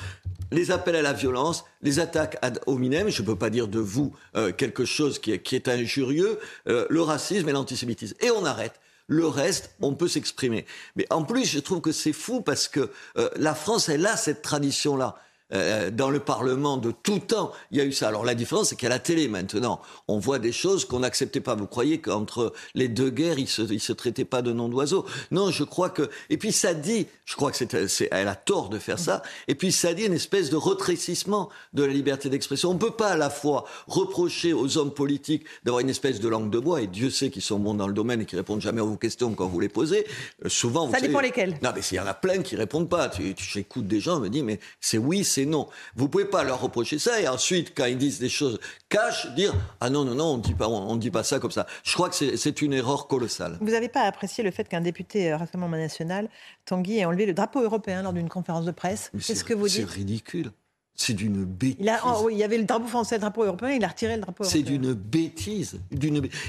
Les 0.52 0.72
appels 0.72 0.96
à 0.96 1.02
la 1.02 1.14
violence, 1.14 1.66
les 1.82 2.00
attaques 2.00 2.38
ad 2.42 2.60
hominem, 2.68 3.10
je 3.10 3.22
ne 3.22 3.28
peux 3.28 3.36
pas 3.36 3.50
dire 3.50 3.68
de 3.68 3.80
vous 3.80 4.14
euh, 4.36 4.52
quelque 4.52 4.86
chose 4.86 5.20
qui 5.20 5.32
est, 5.32 5.40
qui 5.40 5.56
est 5.56 5.68
injurieux, 5.68 6.40
euh, 6.68 6.86
le 6.90 7.02
racisme 7.02 7.50
et 7.50 7.52
l'antisémitisme. 7.52 8.16
Et 8.22 8.32
on 8.32 8.46
arrête. 8.46 8.80
Le 9.08 9.28
reste, 9.28 9.76
on 9.82 9.94
peut 9.94 10.08
s'exprimer. 10.08 10.66
Mais 10.96 11.06
en 11.12 11.24
plus, 11.24 11.46
je 11.46 11.60
trouve 11.60 11.82
que 11.82 11.92
c'est 11.92 12.14
fou 12.14 12.42
parce 12.42 12.68
que 12.68 12.92
euh, 13.18 13.30
la 13.36 13.54
France, 13.54 13.90
elle 13.90 14.06
a 14.06 14.18
cette 14.18 14.42
tradition-là. 14.42 15.16
Euh, 15.54 15.92
dans 15.92 16.10
le 16.10 16.20
Parlement 16.20 16.78
de 16.78 16.92
tout 16.92 17.20
temps, 17.20 17.52
il 17.70 17.78
y 17.78 17.82
a 17.82 17.84
eu 17.84 17.92
ça. 17.92 18.08
Alors 18.08 18.26
la 18.26 18.34
différence, 18.34 18.70
c'est 18.70 18.76
qu'à 18.76 18.90
la 18.90 18.98
télé 18.98 19.28
maintenant, 19.28 19.80
on 20.08 20.18
voit 20.18 20.40
des 20.40 20.52
choses 20.52 20.86
qu'on 20.86 21.00
n'acceptait 21.00 21.40
pas. 21.40 21.54
Vous 21.56 21.68
croyez 21.68 22.02
qu'entre 22.02 22.52
les 22.74 22.88
deux 22.88 23.12
guerres, 23.12 23.38
ils 23.38 23.48
se, 23.48 23.62
ils 23.62 23.80
se 23.80 23.94
traitaient 23.94 24.26
pas 24.26 24.42
de 24.42 24.52
nom 24.52 24.70
d'oiseau? 24.70 25.06
Non, 25.30 25.52
je 25.52 25.64
crois 25.64 25.90
que. 25.90 26.10
Et 26.32 26.38
puis 26.38 26.52
ça 26.52 26.74
dit, 26.74 27.06
je 27.26 27.36
crois 27.36 27.52
que 27.52 27.58
c'est, 27.58 28.10
elle 28.12 28.28
a 28.28 28.36
tort 28.36 28.70
de 28.70 28.80
faire 28.80 28.98
ça. 28.98 29.22
Et 29.48 29.56
puis 29.56 29.72
ça 29.72 29.94
dit 29.94 30.06
une 30.06 30.14
espèce 30.14 30.50
de 30.50 30.56
retrécissement 30.56 31.50
de 31.74 31.84
la 31.84 31.94
liberté 31.94 32.30
d'expression. 32.30 32.72
On 32.72 32.78
peut 32.78 32.92
pas 32.92 33.10
à 33.10 33.18
la 33.18 33.30
fois 33.30 33.66
reprocher 33.88 34.54
aux 34.54 34.78
hommes 34.78 34.94
politiques 34.94 35.46
d'avoir 35.64 35.82
une 35.82 35.90
espèce 35.90 36.20
de 36.20 36.28
langue 36.28 36.50
de 36.50 36.60
bois, 36.60 36.82
et 36.82 36.88
Dieu 36.88 37.10
sait 37.10 37.30
qu'ils 37.30 37.42
sont 37.42 37.60
bons 37.60 37.76
dans 37.76 37.88
le 37.88 37.94
domaine 37.94 38.22
et 38.22 38.26
qui 38.26 38.36
répondent 38.36 38.62
jamais 38.62 38.82
à 38.82 38.84
vos 38.84 38.98
questions 38.98 39.34
quand 39.34 39.48
vous 39.48 39.60
les 39.60 39.70
posez. 39.70 40.08
Euh, 40.44 40.50
souvent, 40.50 40.92
ça 40.92 41.00
dépend 41.00 41.20
lesquels. 41.20 41.58
Non, 41.62 41.70
mais 41.76 41.82
il 41.82 41.96
y 41.96 42.00
en 42.00 42.08
a 42.08 42.14
plein 42.14 42.42
qui 42.42 42.56
répondent 42.56 42.90
pas. 42.90 43.10
Tu, 43.10 43.36
j'écoute 43.38 43.88
des 43.88 44.00
gens 44.00 44.20
me 44.20 44.30
disent 44.30 44.44
mais 44.44 44.60
c'est 44.80 44.98
oui, 44.98 45.24
c'est 45.36 45.46
non. 45.46 45.68
Vous 45.96 46.08
pouvez 46.08 46.26
pas 46.26 46.44
leur 46.44 46.62
reprocher 46.62 46.98
ça 46.98 47.20
et 47.20 47.28
ensuite, 47.28 47.74
quand 47.76 47.86
ils 47.86 47.98
disent 47.98 48.20
des 48.20 48.30
choses 48.30 48.58
cash, 48.88 49.34
dire 49.36 49.54
ah 49.82 49.90
non 49.90 50.06
non 50.06 50.16
non, 50.16 50.26
on 50.36 50.38
dit 50.38 50.54
pas 50.54 50.70
on, 50.70 50.96
dit 50.96 51.12
pas 51.12 51.24
ça 51.24 51.40
comme 51.40 51.52
ça. 51.52 51.68
Je 51.84 51.94
crois 51.94 52.10
que 52.10 52.38
c'est 52.38 52.62
une 52.62 52.72
erreur 52.72 53.08
colossale. 53.08 53.58
Vous 53.60 53.72
n'avez 53.72 53.90
pas 53.90 54.04
apprécié 54.04 54.44
le 54.46 54.52
fait 54.52 54.68
qu'un 54.70 54.80
député 54.80 55.32
euh, 55.32 55.38
Rassemblement 55.38 55.76
National, 55.76 56.30
Tanguy, 56.66 57.00
ait 57.00 57.06
enlevé 57.06 57.26
le 57.26 57.34
drapeau 57.34 57.62
européen 57.62 58.02
lors 58.02 58.14
d'une 58.14 58.30
conférence 58.30 58.64
de 58.64 58.72
presse? 58.72 59.12
Qu'est-ce 59.26 59.44
que 59.44 59.54
vous 59.54 59.68
dites? 59.68 59.88
C'est 59.88 59.94
ridicule. 59.94 60.52
C'est 60.96 61.14
d'une 61.14 61.44
bêtise. 61.44 61.76
Il, 61.82 61.94
oh, 62.06 62.22
oui, 62.24 62.36
il 62.36 62.40
y 62.40 62.44
avait 62.44 62.58
le 62.58 62.64
drapeau 62.64 62.88
français, 62.88 63.16
le 63.16 63.22
drapeau 63.22 63.44
européen, 63.44 63.72
il 63.72 63.84
a 63.84 63.90
retiré 63.90 64.16
le 64.16 64.22
drapeau 64.22 64.46
européen. 64.46 64.64
C'est 64.66 64.72
d'une 64.72 64.94
bêtise. 64.94 65.80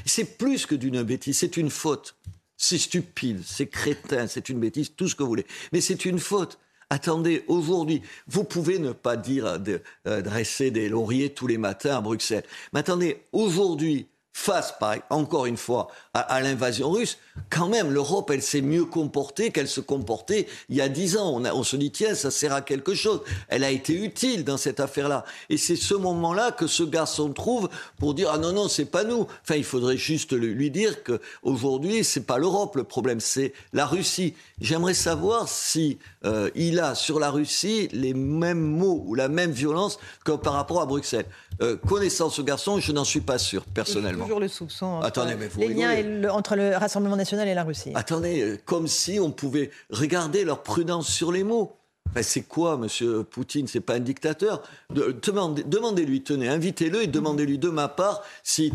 C'est 0.04 0.38
plus 0.38 0.64
que 0.66 0.76
d'une 0.76 1.02
bêtise, 1.02 1.38
c'est 1.38 1.56
une 1.56 1.70
faute. 1.70 2.14
C'est 2.56 2.78
stupide, 2.78 3.42
c'est 3.44 3.66
crétin, 3.66 4.28
c'est 4.28 4.48
une 4.48 4.60
bêtise, 4.60 4.92
tout 4.94 5.08
ce 5.08 5.16
que 5.16 5.24
vous 5.24 5.28
voulez. 5.28 5.46
Mais 5.72 5.80
c'est 5.80 6.04
une 6.04 6.20
faute. 6.20 6.60
Attendez, 6.88 7.44
aujourd'hui, 7.48 8.02
vous 8.28 8.44
pouvez 8.44 8.78
ne 8.78 8.92
pas 8.92 9.16
dire 9.16 9.58
de, 9.58 9.82
euh, 10.06 10.22
dresser 10.22 10.70
des 10.70 10.88
lauriers 10.88 11.34
tous 11.34 11.48
les 11.48 11.58
matins 11.58 11.96
à 11.96 12.00
Bruxelles. 12.00 12.44
Mais 12.72 12.80
attendez, 12.80 13.24
aujourd'hui, 13.32 14.06
face, 14.38 14.74
encore 15.08 15.46
une 15.46 15.56
fois, 15.56 15.88
à, 16.12 16.42
l'invasion 16.42 16.90
russe, 16.90 17.16
quand 17.48 17.68
même, 17.68 17.90
l'Europe, 17.90 18.30
elle 18.30 18.42
s'est 18.42 18.60
mieux 18.60 18.84
comportée 18.84 19.50
qu'elle 19.50 19.66
se 19.66 19.80
comportait 19.80 20.46
il 20.68 20.76
y 20.76 20.82
a 20.82 20.90
dix 20.90 21.16
ans. 21.16 21.40
On, 21.40 21.44
on, 21.46 21.62
se 21.62 21.74
dit, 21.74 21.90
tiens, 21.90 22.14
ça 22.14 22.30
sert 22.30 22.52
à 22.52 22.60
quelque 22.60 22.94
chose. 22.94 23.22
Elle 23.48 23.64
a 23.64 23.70
été 23.70 23.94
utile 23.94 24.44
dans 24.44 24.58
cette 24.58 24.78
affaire-là. 24.78 25.24
Et 25.48 25.56
c'est 25.56 25.74
ce 25.74 25.94
moment-là 25.94 26.52
que 26.52 26.66
ce 26.66 26.82
garçon 26.82 27.32
trouve 27.32 27.70
pour 27.98 28.12
dire, 28.12 28.28
ah 28.30 28.36
non, 28.36 28.52
non, 28.52 28.68
c'est 28.68 28.84
pas 28.84 29.04
nous. 29.04 29.26
Enfin, 29.42 29.56
il 29.56 29.64
faudrait 29.64 29.96
juste 29.96 30.32
lui 30.32 30.70
dire 30.70 31.02
qu'aujourd'hui, 31.02 32.04
c'est 32.04 32.26
pas 32.26 32.36
l'Europe 32.36 32.76
le 32.76 32.84
problème, 32.84 33.20
c'est 33.20 33.54
la 33.72 33.86
Russie. 33.86 34.34
J'aimerais 34.60 34.94
savoir 34.94 35.48
si 35.48 35.98
euh, 36.26 36.50
il 36.54 36.78
a 36.78 36.94
sur 36.94 37.18
la 37.18 37.30
Russie 37.30 37.88
les 37.92 38.12
mêmes 38.12 38.60
mots 38.60 39.02
ou 39.06 39.14
la 39.14 39.28
même 39.28 39.50
violence 39.50 39.98
que 40.26 40.32
par 40.32 40.52
rapport 40.52 40.82
à 40.82 40.86
Bruxelles. 40.86 41.26
Euh, 41.62 41.76
connaissant 41.76 42.28
ce 42.28 42.42
garçon, 42.42 42.80
je 42.80 42.92
n'en 42.92 43.04
suis 43.04 43.20
pas 43.20 43.38
sûr, 43.38 43.64
personnellement. 43.64 44.25
Toujours 44.26 44.40
le 44.40 44.48
soupçon 44.48 44.86
entre 44.86 45.06
Attendez, 45.06 45.34
mais 45.34 45.48
les 45.58 45.74
liens 45.74 46.30
entre 46.30 46.56
le 46.56 46.76
Rassemblement 46.76 47.16
national 47.16 47.48
et 47.48 47.54
la 47.54 47.64
Russie. 47.64 47.92
Attendez, 47.94 48.42
euh, 48.42 48.58
comme 48.64 48.86
si 48.86 49.18
on 49.20 49.30
pouvait 49.30 49.70
regarder 49.90 50.44
leur 50.44 50.62
prudence 50.62 51.08
sur 51.08 51.32
les 51.32 51.44
mots. 51.44 51.76
c'est 52.22 52.42
quoi, 52.42 52.76
Monsieur 52.76 53.24
Poutine? 53.24 53.66
C'est 53.66 53.80
pas 53.80 53.94
un 53.94 54.00
dictateur? 54.00 54.62
Demandez-lui, 54.90 56.22
tenez, 56.22 56.48
invitez-le 56.48 57.02
et 57.02 57.06
demandez-lui 57.06 57.58
de 57.58 57.68
ma 57.68 57.88
part 57.88 58.22
s'il 58.42 58.72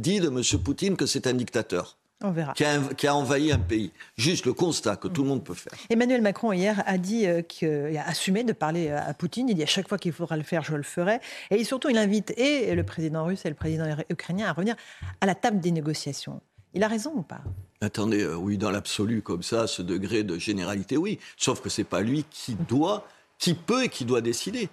dit 0.00 0.20
de 0.20 0.28
Monsieur 0.28 0.58
Poutine 0.58 0.96
que 0.96 1.06
c'est 1.06 1.26
un 1.26 1.34
dictateur. 1.34 1.96
On 2.22 2.32
verra. 2.32 2.52
Qui 2.52 2.64
a, 3.06 3.14
envahi 3.14 3.50
un 3.50 3.58
pays. 3.58 3.92
Juste 4.16 4.44
le 4.44 4.52
constat 4.52 4.96
que 4.96 5.08
tout 5.08 5.22
le 5.22 5.28
monde 5.28 5.42
peut 5.42 5.54
faire. 5.54 5.72
Emmanuel 5.88 6.20
Macron, 6.20 6.52
hier, 6.52 6.82
a 6.86 6.98
dit 6.98 7.26
euh, 7.26 7.40
qu'il 7.40 7.96
a 7.96 8.06
assumé 8.06 8.44
de 8.44 8.52
parler 8.52 8.90
à 8.90 9.14
Poutine. 9.14 9.48
Il 9.48 9.54
dit 9.54 9.62
à 9.62 9.66
chaque 9.66 9.88
fois 9.88 9.96
qu'il 9.96 10.12
faudra 10.12 10.36
le 10.36 10.42
faire, 10.42 10.62
je 10.62 10.76
le 10.76 10.82
ferai. 10.82 11.20
Et 11.50 11.64
surtout, 11.64 11.88
il 11.88 11.96
invite 11.96 12.32
et 12.36 12.74
le 12.74 12.82
président 12.82 13.24
russe 13.24 13.46
et 13.46 13.48
le 13.48 13.54
président 13.54 13.86
ukrainien 14.10 14.48
à 14.48 14.52
revenir 14.52 14.76
à 15.20 15.26
la 15.26 15.34
table 15.34 15.60
des 15.60 15.70
négociations. 15.70 16.40
Il 16.74 16.84
a 16.84 16.88
raison 16.88 17.12
ou 17.14 17.22
pas? 17.22 17.40
Attendez, 17.80 18.22
euh, 18.22 18.34
oui, 18.34 18.58
dans 18.58 18.70
l'absolu, 18.70 19.22
comme 19.22 19.42
ça, 19.42 19.66
ce 19.66 19.82
degré 19.82 20.22
de 20.22 20.38
généralité, 20.38 20.96
oui. 20.96 21.18
Sauf 21.36 21.60
que 21.60 21.68
c'est 21.68 21.84
pas 21.84 22.02
lui 22.02 22.24
qui 22.30 22.54
doit, 22.54 23.06
qui 23.38 23.54
peut 23.54 23.84
et 23.84 23.88
qui 23.88 24.04
doit 24.04 24.20
décider 24.20 24.68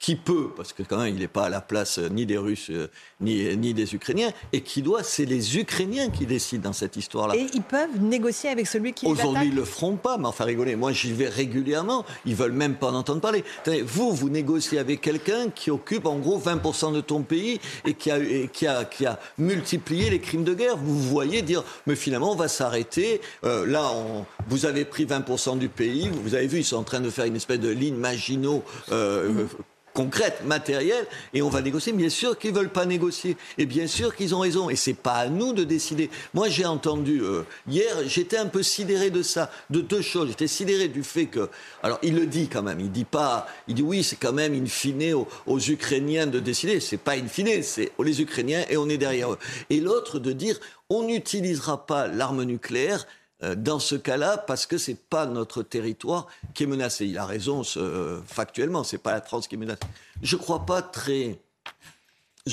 qui 0.00 0.16
peut, 0.16 0.48
parce 0.56 0.72
que 0.72 0.82
quand 0.82 0.96
même 0.96 1.14
il 1.14 1.20
n'est 1.20 1.28
pas 1.28 1.44
à 1.44 1.48
la 1.50 1.60
place 1.60 1.98
euh, 1.98 2.08
ni 2.08 2.24
des 2.24 2.38
Russes 2.38 2.70
euh, 2.70 2.88
ni, 3.20 3.54
ni 3.58 3.74
des 3.74 3.94
Ukrainiens, 3.94 4.30
et 4.52 4.62
qui 4.62 4.80
doit, 4.80 5.02
c'est 5.02 5.26
les 5.26 5.58
Ukrainiens 5.58 6.08
qui 6.08 6.24
décident 6.24 6.70
dans 6.70 6.72
cette 6.72 6.96
histoire-là. 6.96 7.36
Et 7.36 7.46
ils 7.52 7.62
peuvent 7.62 8.00
négocier 8.00 8.48
avec 8.48 8.66
celui 8.66 8.94
qui 8.94 9.06
Aujourd'hui, 9.06 9.48
ils 9.48 9.54
le 9.54 9.64
feront 9.64 9.96
pas, 9.96 10.16
mais 10.16 10.26
enfin 10.26 10.46
rigolez, 10.46 10.74
moi 10.74 10.92
j'y 10.92 11.12
vais 11.12 11.28
régulièrement, 11.28 12.06
ils 12.24 12.34
veulent 12.34 12.52
même 12.52 12.76
pas 12.76 12.88
en 12.88 12.94
entendre 12.94 13.20
parler. 13.20 13.44
vous, 13.84 14.12
vous 14.12 14.30
négociez 14.30 14.78
avec 14.78 15.02
quelqu'un 15.02 15.50
qui 15.50 15.70
occupe 15.70 16.06
en 16.06 16.18
gros 16.18 16.40
20% 16.40 16.94
de 16.94 17.02
ton 17.02 17.20
pays 17.20 17.60
et 17.84 17.92
qui 17.92 18.10
a, 18.10 18.18
qui, 18.46 18.66
a, 18.66 18.84
qui 18.86 19.04
a 19.04 19.20
multiplié 19.36 20.08
les 20.08 20.20
crimes 20.20 20.44
de 20.44 20.54
guerre. 20.54 20.78
Vous 20.78 20.98
voyez 20.98 21.42
dire, 21.42 21.62
mais 21.86 21.94
finalement 21.94 22.32
on 22.32 22.36
va 22.36 22.48
s'arrêter, 22.48 23.20
euh, 23.44 23.66
là 23.66 23.90
on, 23.94 24.24
vous 24.48 24.64
avez 24.64 24.86
pris 24.86 25.04
20% 25.04 25.58
du 25.58 25.68
pays, 25.68 26.08
vous 26.22 26.34
avez 26.34 26.46
vu, 26.46 26.58
ils 26.60 26.64
sont 26.64 26.76
en 26.76 26.84
train 26.84 27.00
de 27.00 27.10
faire 27.10 27.26
une 27.26 27.36
espèce 27.36 27.60
de 27.60 27.68
ligne 27.68 27.96
Maginot. 27.96 28.64
Euh, 28.92 29.44
concrète, 29.94 30.42
matérielle, 30.44 31.06
et 31.34 31.42
on 31.42 31.48
va 31.48 31.62
négocier. 31.62 31.92
Bien 31.92 32.08
sûr 32.08 32.38
qu'ils 32.38 32.52
veulent 32.52 32.70
pas 32.70 32.86
négocier, 32.86 33.36
et 33.58 33.66
bien 33.66 33.86
sûr 33.86 34.14
qu'ils 34.14 34.34
ont 34.34 34.40
raison, 34.40 34.70
et 34.70 34.76
c'est 34.76 34.94
pas 34.94 35.14
à 35.14 35.28
nous 35.28 35.52
de 35.52 35.64
décider. 35.64 36.10
Moi, 36.34 36.48
j'ai 36.48 36.66
entendu 36.66 37.22
euh, 37.22 37.42
hier, 37.68 37.94
j'étais 38.06 38.36
un 38.36 38.46
peu 38.46 38.62
sidéré 38.62 39.10
de 39.10 39.22
ça, 39.22 39.50
de 39.70 39.80
deux 39.80 40.02
choses. 40.02 40.28
J'étais 40.28 40.46
sidéré 40.46 40.88
du 40.88 41.02
fait 41.02 41.26
que, 41.26 41.48
alors 41.82 41.98
il 42.02 42.14
le 42.14 42.26
dit 42.26 42.48
quand 42.48 42.62
même, 42.62 42.80
il 42.80 42.90
dit 42.90 43.04
pas, 43.04 43.46
il 43.68 43.74
dit 43.74 43.82
oui, 43.82 44.02
c'est 44.02 44.16
quand 44.16 44.32
même 44.32 44.54
in 44.54 44.66
fine 44.66 45.14
aux, 45.46 45.60
Ukrainiens 45.60 46.26
de 46.26 46.40
décider. 46.40 46.80
C'est 46.80 46.96
pas 46.96 47.12
in 47.12 47.28
fine, 47.28 47.62
c'est 47.62 47.92
les 48.02 48.20
Ukrainiens 48.22 48.64
et 48.68 48.76
on 48.76 48.88
est 48.88 48.98
derrière 48.98 49.32
eux. 49.32 49.38
Et 49.68 49.80
l'autre 49.80 50.18
de 50.18 50.32
dire, 50.32 50.58
on 50.88 51.04
n'utilisera 51.04 51.86
pas 51.86 52.08
l'arme 52.08 52.42
nucléaire 52.44 53.06
dans 53.42 53.78
ce 53.78 53.94
cas-là 53.94 54.38
parce 54.38 54.66
que 54.66 54.78
c'est 54.78 54.98
pas 54.98 55.26
notre 55.26 55.62
territoire 55.62 56.26
qui 56.54 56.64
est 56.64 56.66
menacé. 56.66 57.06
Il 57.06 57.18
a 57.18 57.24
raison 57.24 57.62
euh, 57.76 58.20
factuellement, 58.26 58.84
c'est 58.84 58.98
pas 58.98 59.12
la 59.12 59.20
France 59.20 59.48
qui 59.48 59.54
est 59.54 59.58
menacée. 59.58 59.80
Je 60.22 60.36
crois 60.36 60.66
pas 60.66 60.82
très 60.82 61.40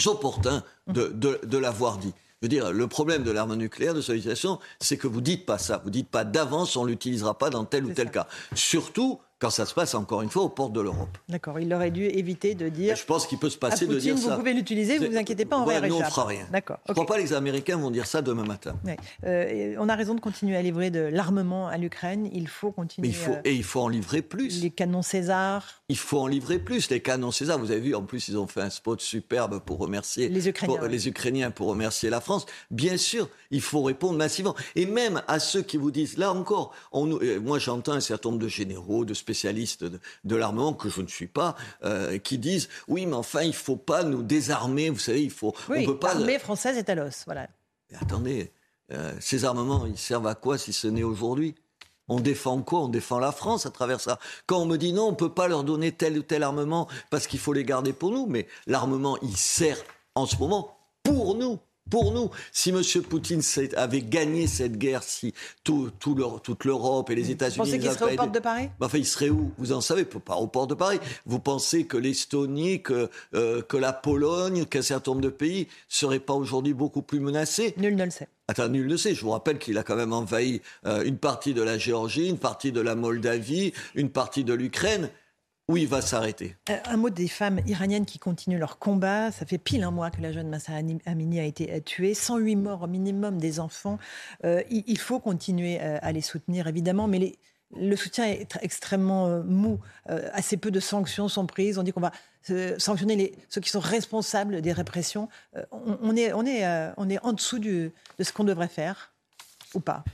opportun 0.05 0.63
de, 0.87 1.07
de, 1.07 1.57
l'avoir 1.57 1.97
dit. 1.97 2.13
Je 2.41 2.45
veux 2.45 2.49
dire, 2.49 2.71
le 2.71 2.87
problème 2.87 3.23
de 3.23 3.31
l'arme 3.31 3.55
nucléaire, 3.55 3.93
de 3.93 4.01
sollicitation, 4.01 4.59
c'est 4.79 4.97
que 4.97 5.07
vous 5.07 5.21
dites 5.21 5.45
pas 5.45 5.57
ça. 5.57 5.81
Vous 5.83 5.89
dites 5.89 6.09
pas 6.09 6.23
d'avance, 6.23 6.75
on 6.75 6.85
l'utilisera 6.85 7.37
pas 7.37 7.49
dans 7.49 7.65
tel 7.65 7.85
ou 7.85 7.93
tel 7.93 8.11
cas. 8.11 8.27
Surtout 8.53 9.19
quand 9.39 9.49
ça 9.51 9.65
se 9.65 9.73
passe 9.73 9.93
encore 9.93 10.23
une 10.23 10.29
fois 10.29 10.43
aux 10.43 10.49
portes 10.49 10.73
de 10.73 10.81
l'Europe. 10.81 11.17
D'accord, 11.29 11.59
il 11.59 11.71
aurait 11.73 11.91
dû 11.91 12.05
éviter 12.05 12.55
de 12.55 12.69
dire. 12.69 12.95
je 12.95 13.05
pense 13.05 13.27
qu'il 13.27 13.37
peut 13.37 13.49
se 13.49 13.57
passer 13.57 13.85
de 13.85 13.99
dire 13.99 14.15
vous 14.15 14.23
ça. 14.23 14.31
Vous 14.31 14.39
pouvez 14.39 14.53
l'utiliser, 14.53 14.97
vous 14.97 15.11
vous 15.11 15.17
inquiétez 15.17 15.45
pas, 15.45 15.57
on 15.57 15.65
va 15.65 15.75
y 15.75 15.89
Nous, 15.89 15.95
on 15.95 16.03
fera 16.03 16.25
rien. 16.25 16.45
D'accord. 16.51 16.79
Je 16.85 16.91
ne 16.91 16.95
crois 16.95 17.05
pas 17.05 17.15
que 17.17 17.21
les 17.21 17.33
Américains 17.33 17.77
vont 17.77 17.91
dire 17.91 18.07
ça 18.07 18.21
demain 18.21 18.45
matin. 18.45 18.75
Euh, 19.25 19.75
on 19.79 19.89
a 19.89 19.95
raison 19.95 20.15
de 20.15 20.19
continuer 20.19 20.57
à 20.57 20.61
livrer 20.61 20.89
de 20.89 21.01
l'armement 21.01 21.67
à 21.67 21.77
l'Ukraine. 21.77 22.29
Il 22.33 22.47
faut 22.47 22.71
continuer. 22.71 23.07
il 23.07 23.15
faut, 23.15 23.35
et 23.43 23.53
il 23.53 23.63
faut 23.63 23.81
en 23.81 23.89
livrer 23.89 24.21
plus. 24.21 24.61
Les 24.61 24.71
canons 24.71 25.01
César. 25.03 25.81
Il 25.89 25.97
faut 25.97 26.19
en 26.19 26.27
livrer 26.27 26.59
plus. 26.59 26.89
Les 26.89 26.99
canons 26.99 27.31
César, 27.31 27.59
vous 27.59 27.71
avez 27.71 27.79
vu, 27.79 27.95
en 27.95 28.03
plus, 28.03 28.27
ils 28.29 28.37
ont 28.37 28.47
fait 28.47 28.61
un 28.61 28.69
spot 28.69 29.01
superbe 29.01 29.59
pour 29.59 29.77
remercier 29.77 30.29
les 30.29 30.49
Ukrainiens, 30.49 30.77
pour, 30.77 30.87
les 30.87 31.07
Ukrainiens 31.07 31.51
pour 31.51 31.67
remercier 31.67 32.09
la 32.09 32.21
France. 32.21 32.45
Bien 32.71 32.97
sûr, 32.97 33.29
il 33.51 33.61
faut 33.61 33.83
répondre 33.83 34.17
massivement. 34.17 34.55
Et 34.75 34.85
même 34.85 35.21
à 35.27 35.39
ceux 35.39 35.61
qui 35.61 35.77
vous 35.77 35.91
disent, 35.91 36.17
là 36.17 36.33
encore, 36.33 36.73
on, 36.91 37.19
euh, 37.21 37.39
moi 37.39 37.59
j'entends 37.59 37.93
un 37.93 37.99
certain 37.99 38.29
nombre 38.29 38.41
de 38.41 38.47
généraux, 38.47 39.05
de 39.05 39.13
spécialistes 39.27 39.83
de, 39.83 39.99
de 40.23 40.35
l'armement, 40.37 40.73
que 40.73 40.89
je 40.89 41.01
ne 41.01 41.07
suis 41.07 41.27
pas, 41.27 41.55
euh, 41.83 42.17
qui 42.17 42.37
disent 42.37 42.69
oui, 42.87 43.05
mais 43.05 43.15
enfin, 43.15 43.41
il 43.41 43.49
ne 43.49 43.53
faut 43.53 43.75
pas 43.75 44.03
nous 44.03 44.23
désarmer. 44.23 44.89
Vous 44.89 44.99
savez, 44.99 45.21
il 45.21 45.31
faut. 45.31 45.53
Oui, 45.69 45.79
on 45.81 45.85
peut 45.87 45.99
pas. 45.99 46.13
L'armée 46.13 46.39
française 46.39 46.77
est 46.77 46.89
à 46.89 46.95
l'os, 46.95 47.23
voilà. 47.25 47.47
attendez, 47.99 48.53
euh, 48.93 49.13
ces 49.19 49.43
armements, 49.43 49.85
ils 49.85 49.97
servent 49.97 50.27
à 50.27 50.35
quoi 50.35 50.57
si 50.57 50.71
ce 50.71 50.87
n'est 50.87 51.03
aujourd'hui? 51.03 51.55
On 52.07 52.21
défend 52.21 52.61
quoi? 52.61 52.79
On 52.79 52.87
défend 52.87 53.19
la 53.19 53.33
France 53.33 53.65
à 53.65 53.69
travers 53.69 53.99
ça. 53.99 54.17
Quand 54.45 54.59
on 54.59 54.65
me 54.65 54.77
dit 54.77 54.93
non, 54.93 55.07
on 55.07 55.11
ne 55.11 55.17
peut 55.17 55.33
pas 55.33 55.49
leur 55.49 55.65
donner 55.65 55.91
tel 55.91 56.17
ou 56.17 56.21
tel 56.21 56.41
armement 56.41 56.87
parce 57.09 57.27
qu'il 57.27 57.39
faut 57.39 57.51
les 57.51 57.65
garder 57.65 57.91
pour 57.91 58.11
nous, 58.11 58.27
mais 58.27 58.47
l'armement, 58.65 59.17
il 59.21 59.35
sert 59.35 59.77
en 60.15 60.25
ce 60.25 60.37
moment 60.37 60.77
pour 61.03 61.35
nous 61.35 61.59
pour 61.89 62.11
nous. 62.11 62.29
Si 62.51 62.69
M. 62.69 62.81
Poutine 63.09 63.41
avait 63.75 64.01
gagné 64.01 64.47
cette 64.47 64.77
guerre, 64.77 65.03
si 65.03 65.33
tout, 65.63 65.91
toute 65.99 66.65
l'Europe 66.65 67.09
et 67.09 67.15
les 67.15 67.31
États-Unis... 67.31 67.57
Vous 67.57 67.63
pensez 67.63 67.79
qu'il 67.79 67.91
serait 67.91 68.13
aux 68.13 68.17
portes 68.17 68.33
de 68.33 68.39
Paris? 68.39 68.69
Enfin, 68.79 68.97
il 68.97 69.05
serait 69.05 69.29
où? 69.29 69.51
Vous 69.57 69.71
en 69.71 69.81
savez, 69.81 70.05
pas 70.05 70.35
aux 70.35 70.47
portes 70.47 70.69
de 70.69 70.75
Paris. 70.75 70.99
Vous 71.25 71.39
pensez 71.39 71.85
que 71.85 71.97
l'Estonie, 71.97 72.81
que, 72.81 73.09
euh, 73.33 73.61
que 73.61 73.77
la 73.77 73.93
Pologne, 73.93 74.65
qu'un 74.65 74.81
certain 74.81 75.11
nombre 75.11 75.23
de 75.23 75.29
pays 75.29 75.61
ne 75.61 75.65
seraient 75.87 76.19
pas 76.19 76.33
aujourd'hui 76.33 76.73
beaucoup 76.73 77.01
plus 77.01 77.19
menacés? 77.19 77.73
Nul 77.77 77.95
ne 77.95 78.05
le 78.05 78.11
sait. 78.11 78.27
Attends, 78.47 78.69
nul 78.69 78.87
ne 78.87 78.95
sait. 78.95 79.13
Je 79.13 79.21
vous 79.21 79.31
rappelle 79.31 79.59
qu'il 79.59 79.77
a 79.77 79.83
quand 79.83 79.95
même 79.95 80.13
envahi 80.13 80.61
euh, 80.85 81.03
une 81.03 81.17
partie 81.17 81.53
de 81.53 81.61
la 81.61 81.77
Géorgie, 81.77 82.29
une 82.29 82.37
partie 82.37 82.71
de 82.71 82.79
la 82.79 82.95
Moldavie, 82.95 83.73
une 83.95 84.09
partie 84.09 84.43
de 84.43 84.53
l'Ukraine. 84.53 85.09
Où 85.69 85.75
il 85.75 85.87
va 85.87 85.99
s'arrêter? 85.99 86.55
Euh, 86.69 86.77
un 86.85 86.95
mot 86.95 87.09
des 87.09 87.27
femmes 87.27 87.59
iraniennes 87.67 88.05
qui 88.05 88.19
continuent 88.19 88.57
leur 88.57 88.79
combat. 88.79 89.31
Ça 89.33 89.45
fait 89.45 89.57
pile 89.57 89.83
un 89.83 89.91
mois 89.91 90.11
que 90.11 90.21
la 90.21 90.31
jeune 90.31 90.47
Massa 90.47 90.71
Amini 91.05 91.39
a 91.41 91.43
été 91.43 91.73
euh, 91.73 91.81
tuée. 91.81 92.13
108 92.13 92.55
morts 92.55 92.83
au 92.83 92.87
minimum 92.87 93.37
des 93.37 93.59
enfants. 93.59 93.99
Euh, 94.45 94.63
il 94.69 94.97
faut 94.97 95.19
continuer 95.19 95.79
à 95.79 96.11
les 96.13 96.21
soutenir, 96.21 96.67
évidemment, 96.67 97.07
mais 97.07 97.35
le 97.75 97.95
soutien 97.97 98.25
est 98.25 98.57
extrêmement 98.61 99.43
mou. 99.43 99.79
assez 100.05 100.55
peu 100.55 100.71
de 100.71 100.79
sanctions 100.79 101.27
sont 101.27 101.45
prises. 101.45 101.77
On 101.77 101.83
dit 101.83 101.91
qu'on 101.91 102.01
va 102.01 102.13
sanctionner 102.77 103.33
ceux 103.49 103.59
qui 103.59 103.69
sont 103.69 103.81
responsables 103.81 104.61
des 104.61 104.71
répressions. 104.71 105.27
On 105.71 106.15
est 106.15 106.31
en 106.31 107.33
dessous 107.33 107.59
de 107.59 107.91
ce 108.19 108.31
qu'on 108.31 108.45
devrait 108.45 108.69
faire, 108.69 109.11
ou 109.73 109.81
pas? 109.81 110.05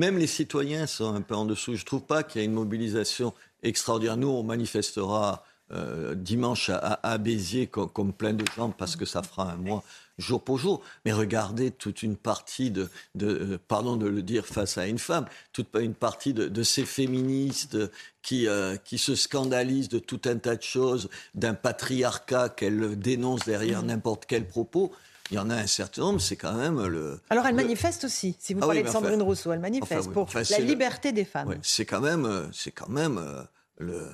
Même 0.00 0.16
les 0.16 0.26
citoyens 0.26 0.86
sont 0.86 1.14
un 1.14 1.20
peu 1.20 1.34
en 1.34 1.44
dessous. 1.44 1.74
Je 1.74 1.82
ne 1.82 1.84
trouve 1.84 2.04
pas 2.04 2.22
qu'il 2.22 2.40
y 2.40 2.42
ait 2.42 2.46
une 2.46 2.54
mobilisation 2.54 3.34
extraordinaire. 3.62 4.16
Nous, 4.16 4.28
on 4.28 4.42
manifestera 4.42 5.44
euh, 5.72 6.14
dimanche 6.14 6.70
à, 6.70 6.98
à 7.02 7.18
Béziers 7.18 7.66
comme, 7.66 8.14
plein 8.14 8.32
de 8.32 8.44
gens 8.56 8.70
parce 8.70 8.96
que 8.96 9.04
ça 9.04 9.22
fera 9.22 9.52
un 9.52 9.56
mois 9.56 9.84
jour 10.16 10.42
pour 10.42 10.56
jour. 10.56 10.80
Mais 11.04 11.12
regardez 11.12 11.70
toute 11.70 12.02
une 12.02 12.16
partie 12.16 12.70
de, 12.70 12.88
de 13.14 13.58
pardon 13.68 13.96
de 13.96 14.06
le 14.06 14.22
dire 14.22 14.46
face 14.46 14.78
à 14.78 14.86
une 14.86 14.98
femme, 14.98 15.26
toute 15.52 15.68
une 15.78 15.94
partie 15.94 16.32
de, 16.32 16.62
ces 16.62 16.86
féministes 16.86 17.76
qui, 18.22 18.46
qui 18.84 18.96
se 18.96 19.14
scandalisent 19.14 19.90
de 19.90 19.98
tout 19.98 20.20
un 20.24 20.36
tas 20.36 20.56
de 20.56 20.62
choses, 20.62 21.10
d'un 21.34 21.54
patriarcat 21.54 22.48
qu'elles 22.48 22.98
dénoncent 22.98 23.44
derrière 23.44 23.82
mmh. 23.82 23.86
n'importe 23.86 24.24
quel 24.26 24.46
propos 24.46 24.92
il 25.30 25.36
y 25.36 25.38
en 25.38 25.50
a 25.50 25.54
un 25.54 25.66
certain 25.66 26.02
nombre, 26.02 26.20
c'est 26.20 26.36
quand 26.36 26.54
même 26.54 26.84
le. 26.86 27.20
Alors 27.30 27.46
elle 27.46 27.54
manifeste 27.54 28.04
aussi, 28.04 28.36
si 28.38 28.54
vous 28.54 28.60
ah 28.62 28.66
parlez 28.66 28.82
de 28.82 28.88
Sandrine 28.88 29.22
Rousseau, 29.22 29.52
elle 29.52 29.60
manifeste 29.60 30.10
pour 30.12 30.28
la 30.34 30.58
liberté 30.58 31.12
des 31.12 31.24
femmes. 31.24 31.54
c'est 31.62 31.84
quand 31.84 32.00
même, 32.00 32.24
euh, 32.24 32.46
c'est 32.52 32.72
quand 32.72 32.88
même 32.88 33.18
euh, 33.18 33.42
le, 33.78 34.08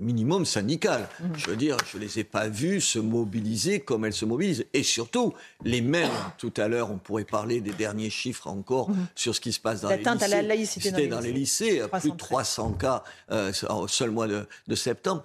minimum 0.00 0.46
syndical. 0.46 1.06
Mhm. 1.20 1.32
Je 1.36 1.50
veux 1.50 1.56
dire, 1.56 1.76
je 1.90 1.98
ne 1.98 2.02
les 2.02 2.18
ai 2.20 2.24
pas 2.24 2.48
vus 2.48 2.80
se 2.80 2.98
mobiliser 2.98 3.80
comme 3.80 4.06
elles 4.06 4.14
se 4.14 4.24
mobilisent. 4.24 4.64
Et 4.72 4.82
surtout, 4.82 5.34
les 5.64 5.82
mêmes, 5.82 6.08
tout 6.38 6.54
à 6.56 6.66
l'heure, 6.66 6.90
on 6.90 6.96
pourrait 6.96 7.24
parler 7.24 7.60
des 7.60 7.72
derniers 7.72 8.08
chiffres 8.08 8.46
encore 8.46 8.88
mhm. 8.88 9.06
sur 9.14 9.34
ce 9.34 9.40
qui 9.42 9.52
se 9.52 9.60
passe 9.60 9.82
dans 9.82 9.90
les 9.90 9.98
lycées. 9.98 10.08
à 10.08 10.28
la 10.28 10.42
laïcité 10.42 11.06
dans, 11.08 11.20
les 11.20 11.32
lycées. 11.32 11.82
Plus 12.00 12.10
de 12.12 12.16
300 12.16 12.72
cas 12.72 13.04
euh, 13.30 13.52
au 13.68 13.86
seul 13.86 14.10
mois 14.10 14.26
de 14.26 14.74
septembre. 14.74 15.24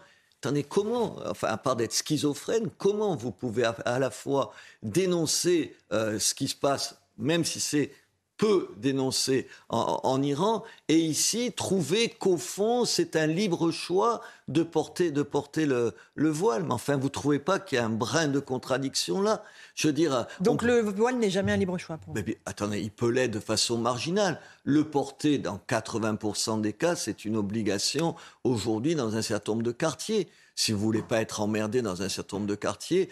Comment, 0.67 1.17
enfin, 1.25 1.47
à 1.47 1.57
part 1.57 1.75
d'être 1.75 1.93
schizophrène, 1.93 2.69
comment 2.77 3.15
vous 3.15 3.31
pouvez 3.31 3.63
à, 3.63 3.99
la 3.99 4.11
fois 4.11 4.53
dénoncer 4.83 5.75
euh, 5.91 6.19
ce 6.19 6.33
qui 6.33 6.47
se 6.47 6.55
passe, 6.55 6.99
même 7.17 7.45
si 7.45 7.59
c'est 7.59 7.91
peu 8.38 8.70
dénoncé 8.77 9.48
en, 9.70 10.22
Iran, 10.22 10.63
et 10.88 10.98
ici 10.98 11.51
trouver 11.51 12.10
qu'au 12.10 12.38
fond, 12.38 12.86
c'est 12.86 13.15
un 13.15 13.27
libre 13.27 13.72
choix 13.72 14.22
de 14.48 14.63
porter, 14.63 15.12
de 15.12 15.24
porter 15.24 15.65
le, 15.65 15.94
voile. 16.15 16.63
Mais 16.63 16.74
enfin, 16.74 16.96
vous 16.98 17.06
ne 17.06 17.10
trouvez 17.10 17.39
pas 17.39 17.60
qu'il 17.60 17.77
y 17.77 17.82
a 17.82 17.86
un 17.86 17.89
brin 17.89 18.27
de 18.27 18.39
contradiction 18.39 19.22
là? 19.22 19.44
Je 19.75 19.88
veux 19.88 19.94
dire. 19.94 20.25
Donc 20.39 20.62
le 20.62 20.82
voile 20.82 21.17
n'est 21.17 21.29
jamais 21.29 21.51
un 21.51 21.58
libre 21.58 21.77
choix 21.77 21.98
pour 21.98 22.13
vous? 22.13 22.22
Mais, 22.25 22.38
Attendez, 22.46 22.79
il 22.79 22.91
peut 22.91 23.10
l'être 23.10 23.32
de 23.32 23.39
façon 23.39 23.77
marginale. 23.77 24.39
Le 24.63 24.84
porter 24.84 25.38
dans 25.38 25.60
80% 25.67 26.62
des 26.62 26.74
cas, 26.74 26.96
c'est 26.96 27.25
une 27.25 27.36
obligation 27.36 28.15
aujourd'hui 28.44 28.96
dans 28.96 29.15
un 29.15 29.22
certain 29.22 29.53
nombre 29.53 29.63
de 29.63 29.72
quartiers 29.72 30.29
si 30.57 30.71
vous 30.71 30.79
voulez 30.79 31.03
pas 31.03 31.21
être 31.21 31.39
emmerdé 31.39 31.81
dans 31.81 32.01
un 32.01 32.09
certain 32.09 32.37
nombre 32.37 32.49
de 32.49 32.55
quartiers. 32.55 33.09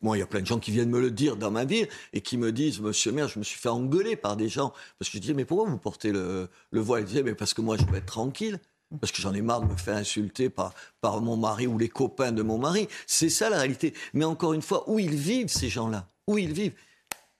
moi, 0.00 0.16
il 0.16 0.20
y 0.20 0.22
a 0.22 0.26
plein 0.26 0.40
de 0.40 0.46
gens 0.46 0.58
qui 0.58 0.70
viennent 0.70 0.88
me 0.88 1.00
le 1.00 1.10
dire 1.10 1.36
dans 1.36 1.50
ma 1.50 1.66
ville 1.66 1.86
et 2.14 2.22
qui 2.22 2.38
me 2.38 2.52
disent, 2.52 2.80
Monsieur 2.80 3.12
maire, 3.12 3.28
je 3.28 3.38
me 3.38 3.44
suis 3.44 3.60
fait 3.60 3.68
engueuler 3.68 4.16
par 4.16 4.34
des 4.34 4.48
gens 4.48 4.72
parce 4.98 5.10
que 5.10 5.18
je 5.18 5.20
disais, 5.20 5.34
mais 5.34 5.44
pourquoi 5.44 5.68
vous 5.68 5.76
portez 5.76 6.10
le, 6.10 6.48
voile? 6.72 7.02
Ils 7.02 7.06
disaient, 7.06 7.22
mais 7.22 7.34
parce 7.34 7.52
que 7.52 7.60
moi, 7.60 7.76
je 7.76 7.84
veux 7.84 7.96
être 7.96 8.06
tranquille. 8.06 8.58
Parce 8.98 9.12
que 9.12 9.22
j'en 9.22 9.32
ai 9.34 9.42
marre 9.42 9.60
de 9.60 9.66
me 9.66 9.76
faire 9.76 9.94
insulter 9.94 10.48
par, 10.48 10.74
par 11.00 11.20
mon 11.20 11.36
mari 11.36 11.68
ou 11.68 11.78
les 11.78 11.88
copains 11.88 12.32
de 12.32 12.42
mon 12.42 12.58
mari. 12.58 12.88
C'est 13.06 13.28
ça 13.28 13.48
la 13.48 13.58
réalité. 13.58 13.94
Mais 14.14 14.24
encore 14.24 14.52
une 14.52 14.62
fois, 14.62 14.90
où 14.90 14.98
ils 14.98 15.14
vivent, 15.14 15.48
ces 15.48 15.68
gens-là? 15.68 16.08
Où 16.26 16.38
ils 16.38 16.52
vivent? 16.52 16.72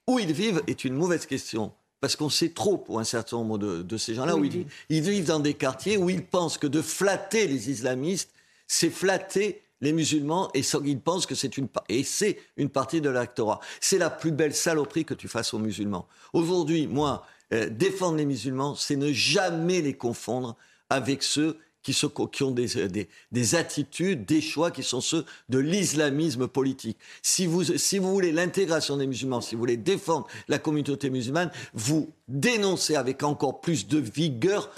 Où 0.06 0.20
ils 0.20 0.32
vivent 0.32 0.62
est 0.68 0.84
une 0.84 0.94
mauvaise 0.94 1.26
question 1.26 1.72
parce 2.00 2.16
qu'on 2.16 2.30
sait 2.30 2.50
trop 2.50 2.78
pour 2.78 2.98
un 2.98 3.04
certain 3.04 3.36
nombre 3.36 3.58
de, 3.58 3.96
ces 3.98 4.14
gens-là, 4.14 4.34
où 4.34 4.42
ils, 4.42 4.64
ils, 4.88 5.02
vivent 5.02 5.26
dans 5.26 5.38
des 5.38 5.52
quartiers 5.52 5.98
où 5.98 6.08
ils 6.08 6.24
pensent 6.24 6.56
que 6.56 6.66
de 6.66 6.80
flatter 6.80 7.46
les 7.46 7.68
islamistes, 7.68 8.32
c'est 8.72 8.90
flatter 8.90 9.62
les 9.80 9.92
musulmans 9.92 10.48
et 10.54 10.62
ils 10.84 11.00
pensent 11.00 11.26
que 11.26 11.34
c'est 11.34 11.58
une 11.58 11.66
et 11.88 12.04
c'est 12.04 12.38
une 12.56 12.68
partie 12.68 13.00
de 13.00 13.10
l'actorat. 13.10 13.58
C'est 13.80 13.98
la 13.98 14.10
plus 14.10 14.30
belle 14.30 14.54
saloperie 14.54 15.04
que 15.04 15.12
tu 15.12 15.26
fasses 15.26 15.52
aux 15.52 15.58
musulmans. 15.58 16.06
Aujourd'hui, 16.32 16.86
moi, 16.86 17.26
euh, 17.52 17.68
défendre 17.68 18.16
les 18.16 18.26
musulmans, 18.26 18.76
c'est 18.76 18.94
ne 18.94 19.10
jamais 19.10 19.80
les 19.80 19.94
confondre 19.94 20.56
avec 20.88 21.24
ceux 21.24 21.58
qui, 21.82 21.92
qui 22.32 22.42
ont 22.42 22.50
des, 22.50 22.88
des, 22.88 23.08
des, 23.32 23.54
attitudes, 23.54 24.24
des 24.24 24.40
choix 24.40 24.70
qui 24.70 24.82
sont 24.82 25.00
ceux 25.00 25.24
de 25.48 25.58
l'islamisme 25.58 26.46
politique. 26.48 26.98
Si 27.22 27.46
vous, 27.46 27.64
si 27.64 27.98
vous 27.98 28.10
voulez 28.12 28.32
l'intégration 28.32 28.96
des 28.96 29.06
musulmans, 29.06 29.40
si 29.40 29.54
vous 29.54 29.60
voulez 29.60 29.76
défendre 29.76 30.26
la 30.48 30.58
communauté 30.58 31.10
musulmane, 31.10 31.50
vous 31.74 32.10
dénoncez 32.28 32.96
avec 32.96 33.22
encore 33.22 33.60
plus 33.60 33.86
de 33.86 33.98
vigueur 33.98 34.70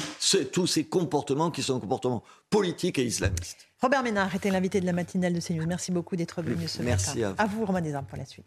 tous 0.52 0.66
ces 0.66 0.84
comportements 0.84 1.50
qui 1.50 1.62
sont 1.62 1.80
comportements 1.80 2.22
politiques 2.50 2.98
et 2.98 3.04
islamistes. 3.04 3.68
Robert 3.80 4.02
Ménard 4.04 4.32
était 4.34 4.50
l'invité 4.50 4.80
de 4.80 4.86
la 4.86 4.92
matinale 4.92 5.32
de 5.32 5.40
CNews. 5.40 5.66
Merci 5.66 5.90
beaucoup 5.90 6.14
d'être 6.14 6.40
venu 6.40 6.68
ce 6.68 6.82
Merci 6.82 7.18
matin. 7.18 7.34
à 7.38 7.46
vous. 7.46 7.52
À 7.52 7.56
vous, 7.58 7.66
Romain 7.66 7.80
Desarmes, 7.80 8.06
pour 8.06 8.18
la 8.18 8.26
suite. 8.26 8.46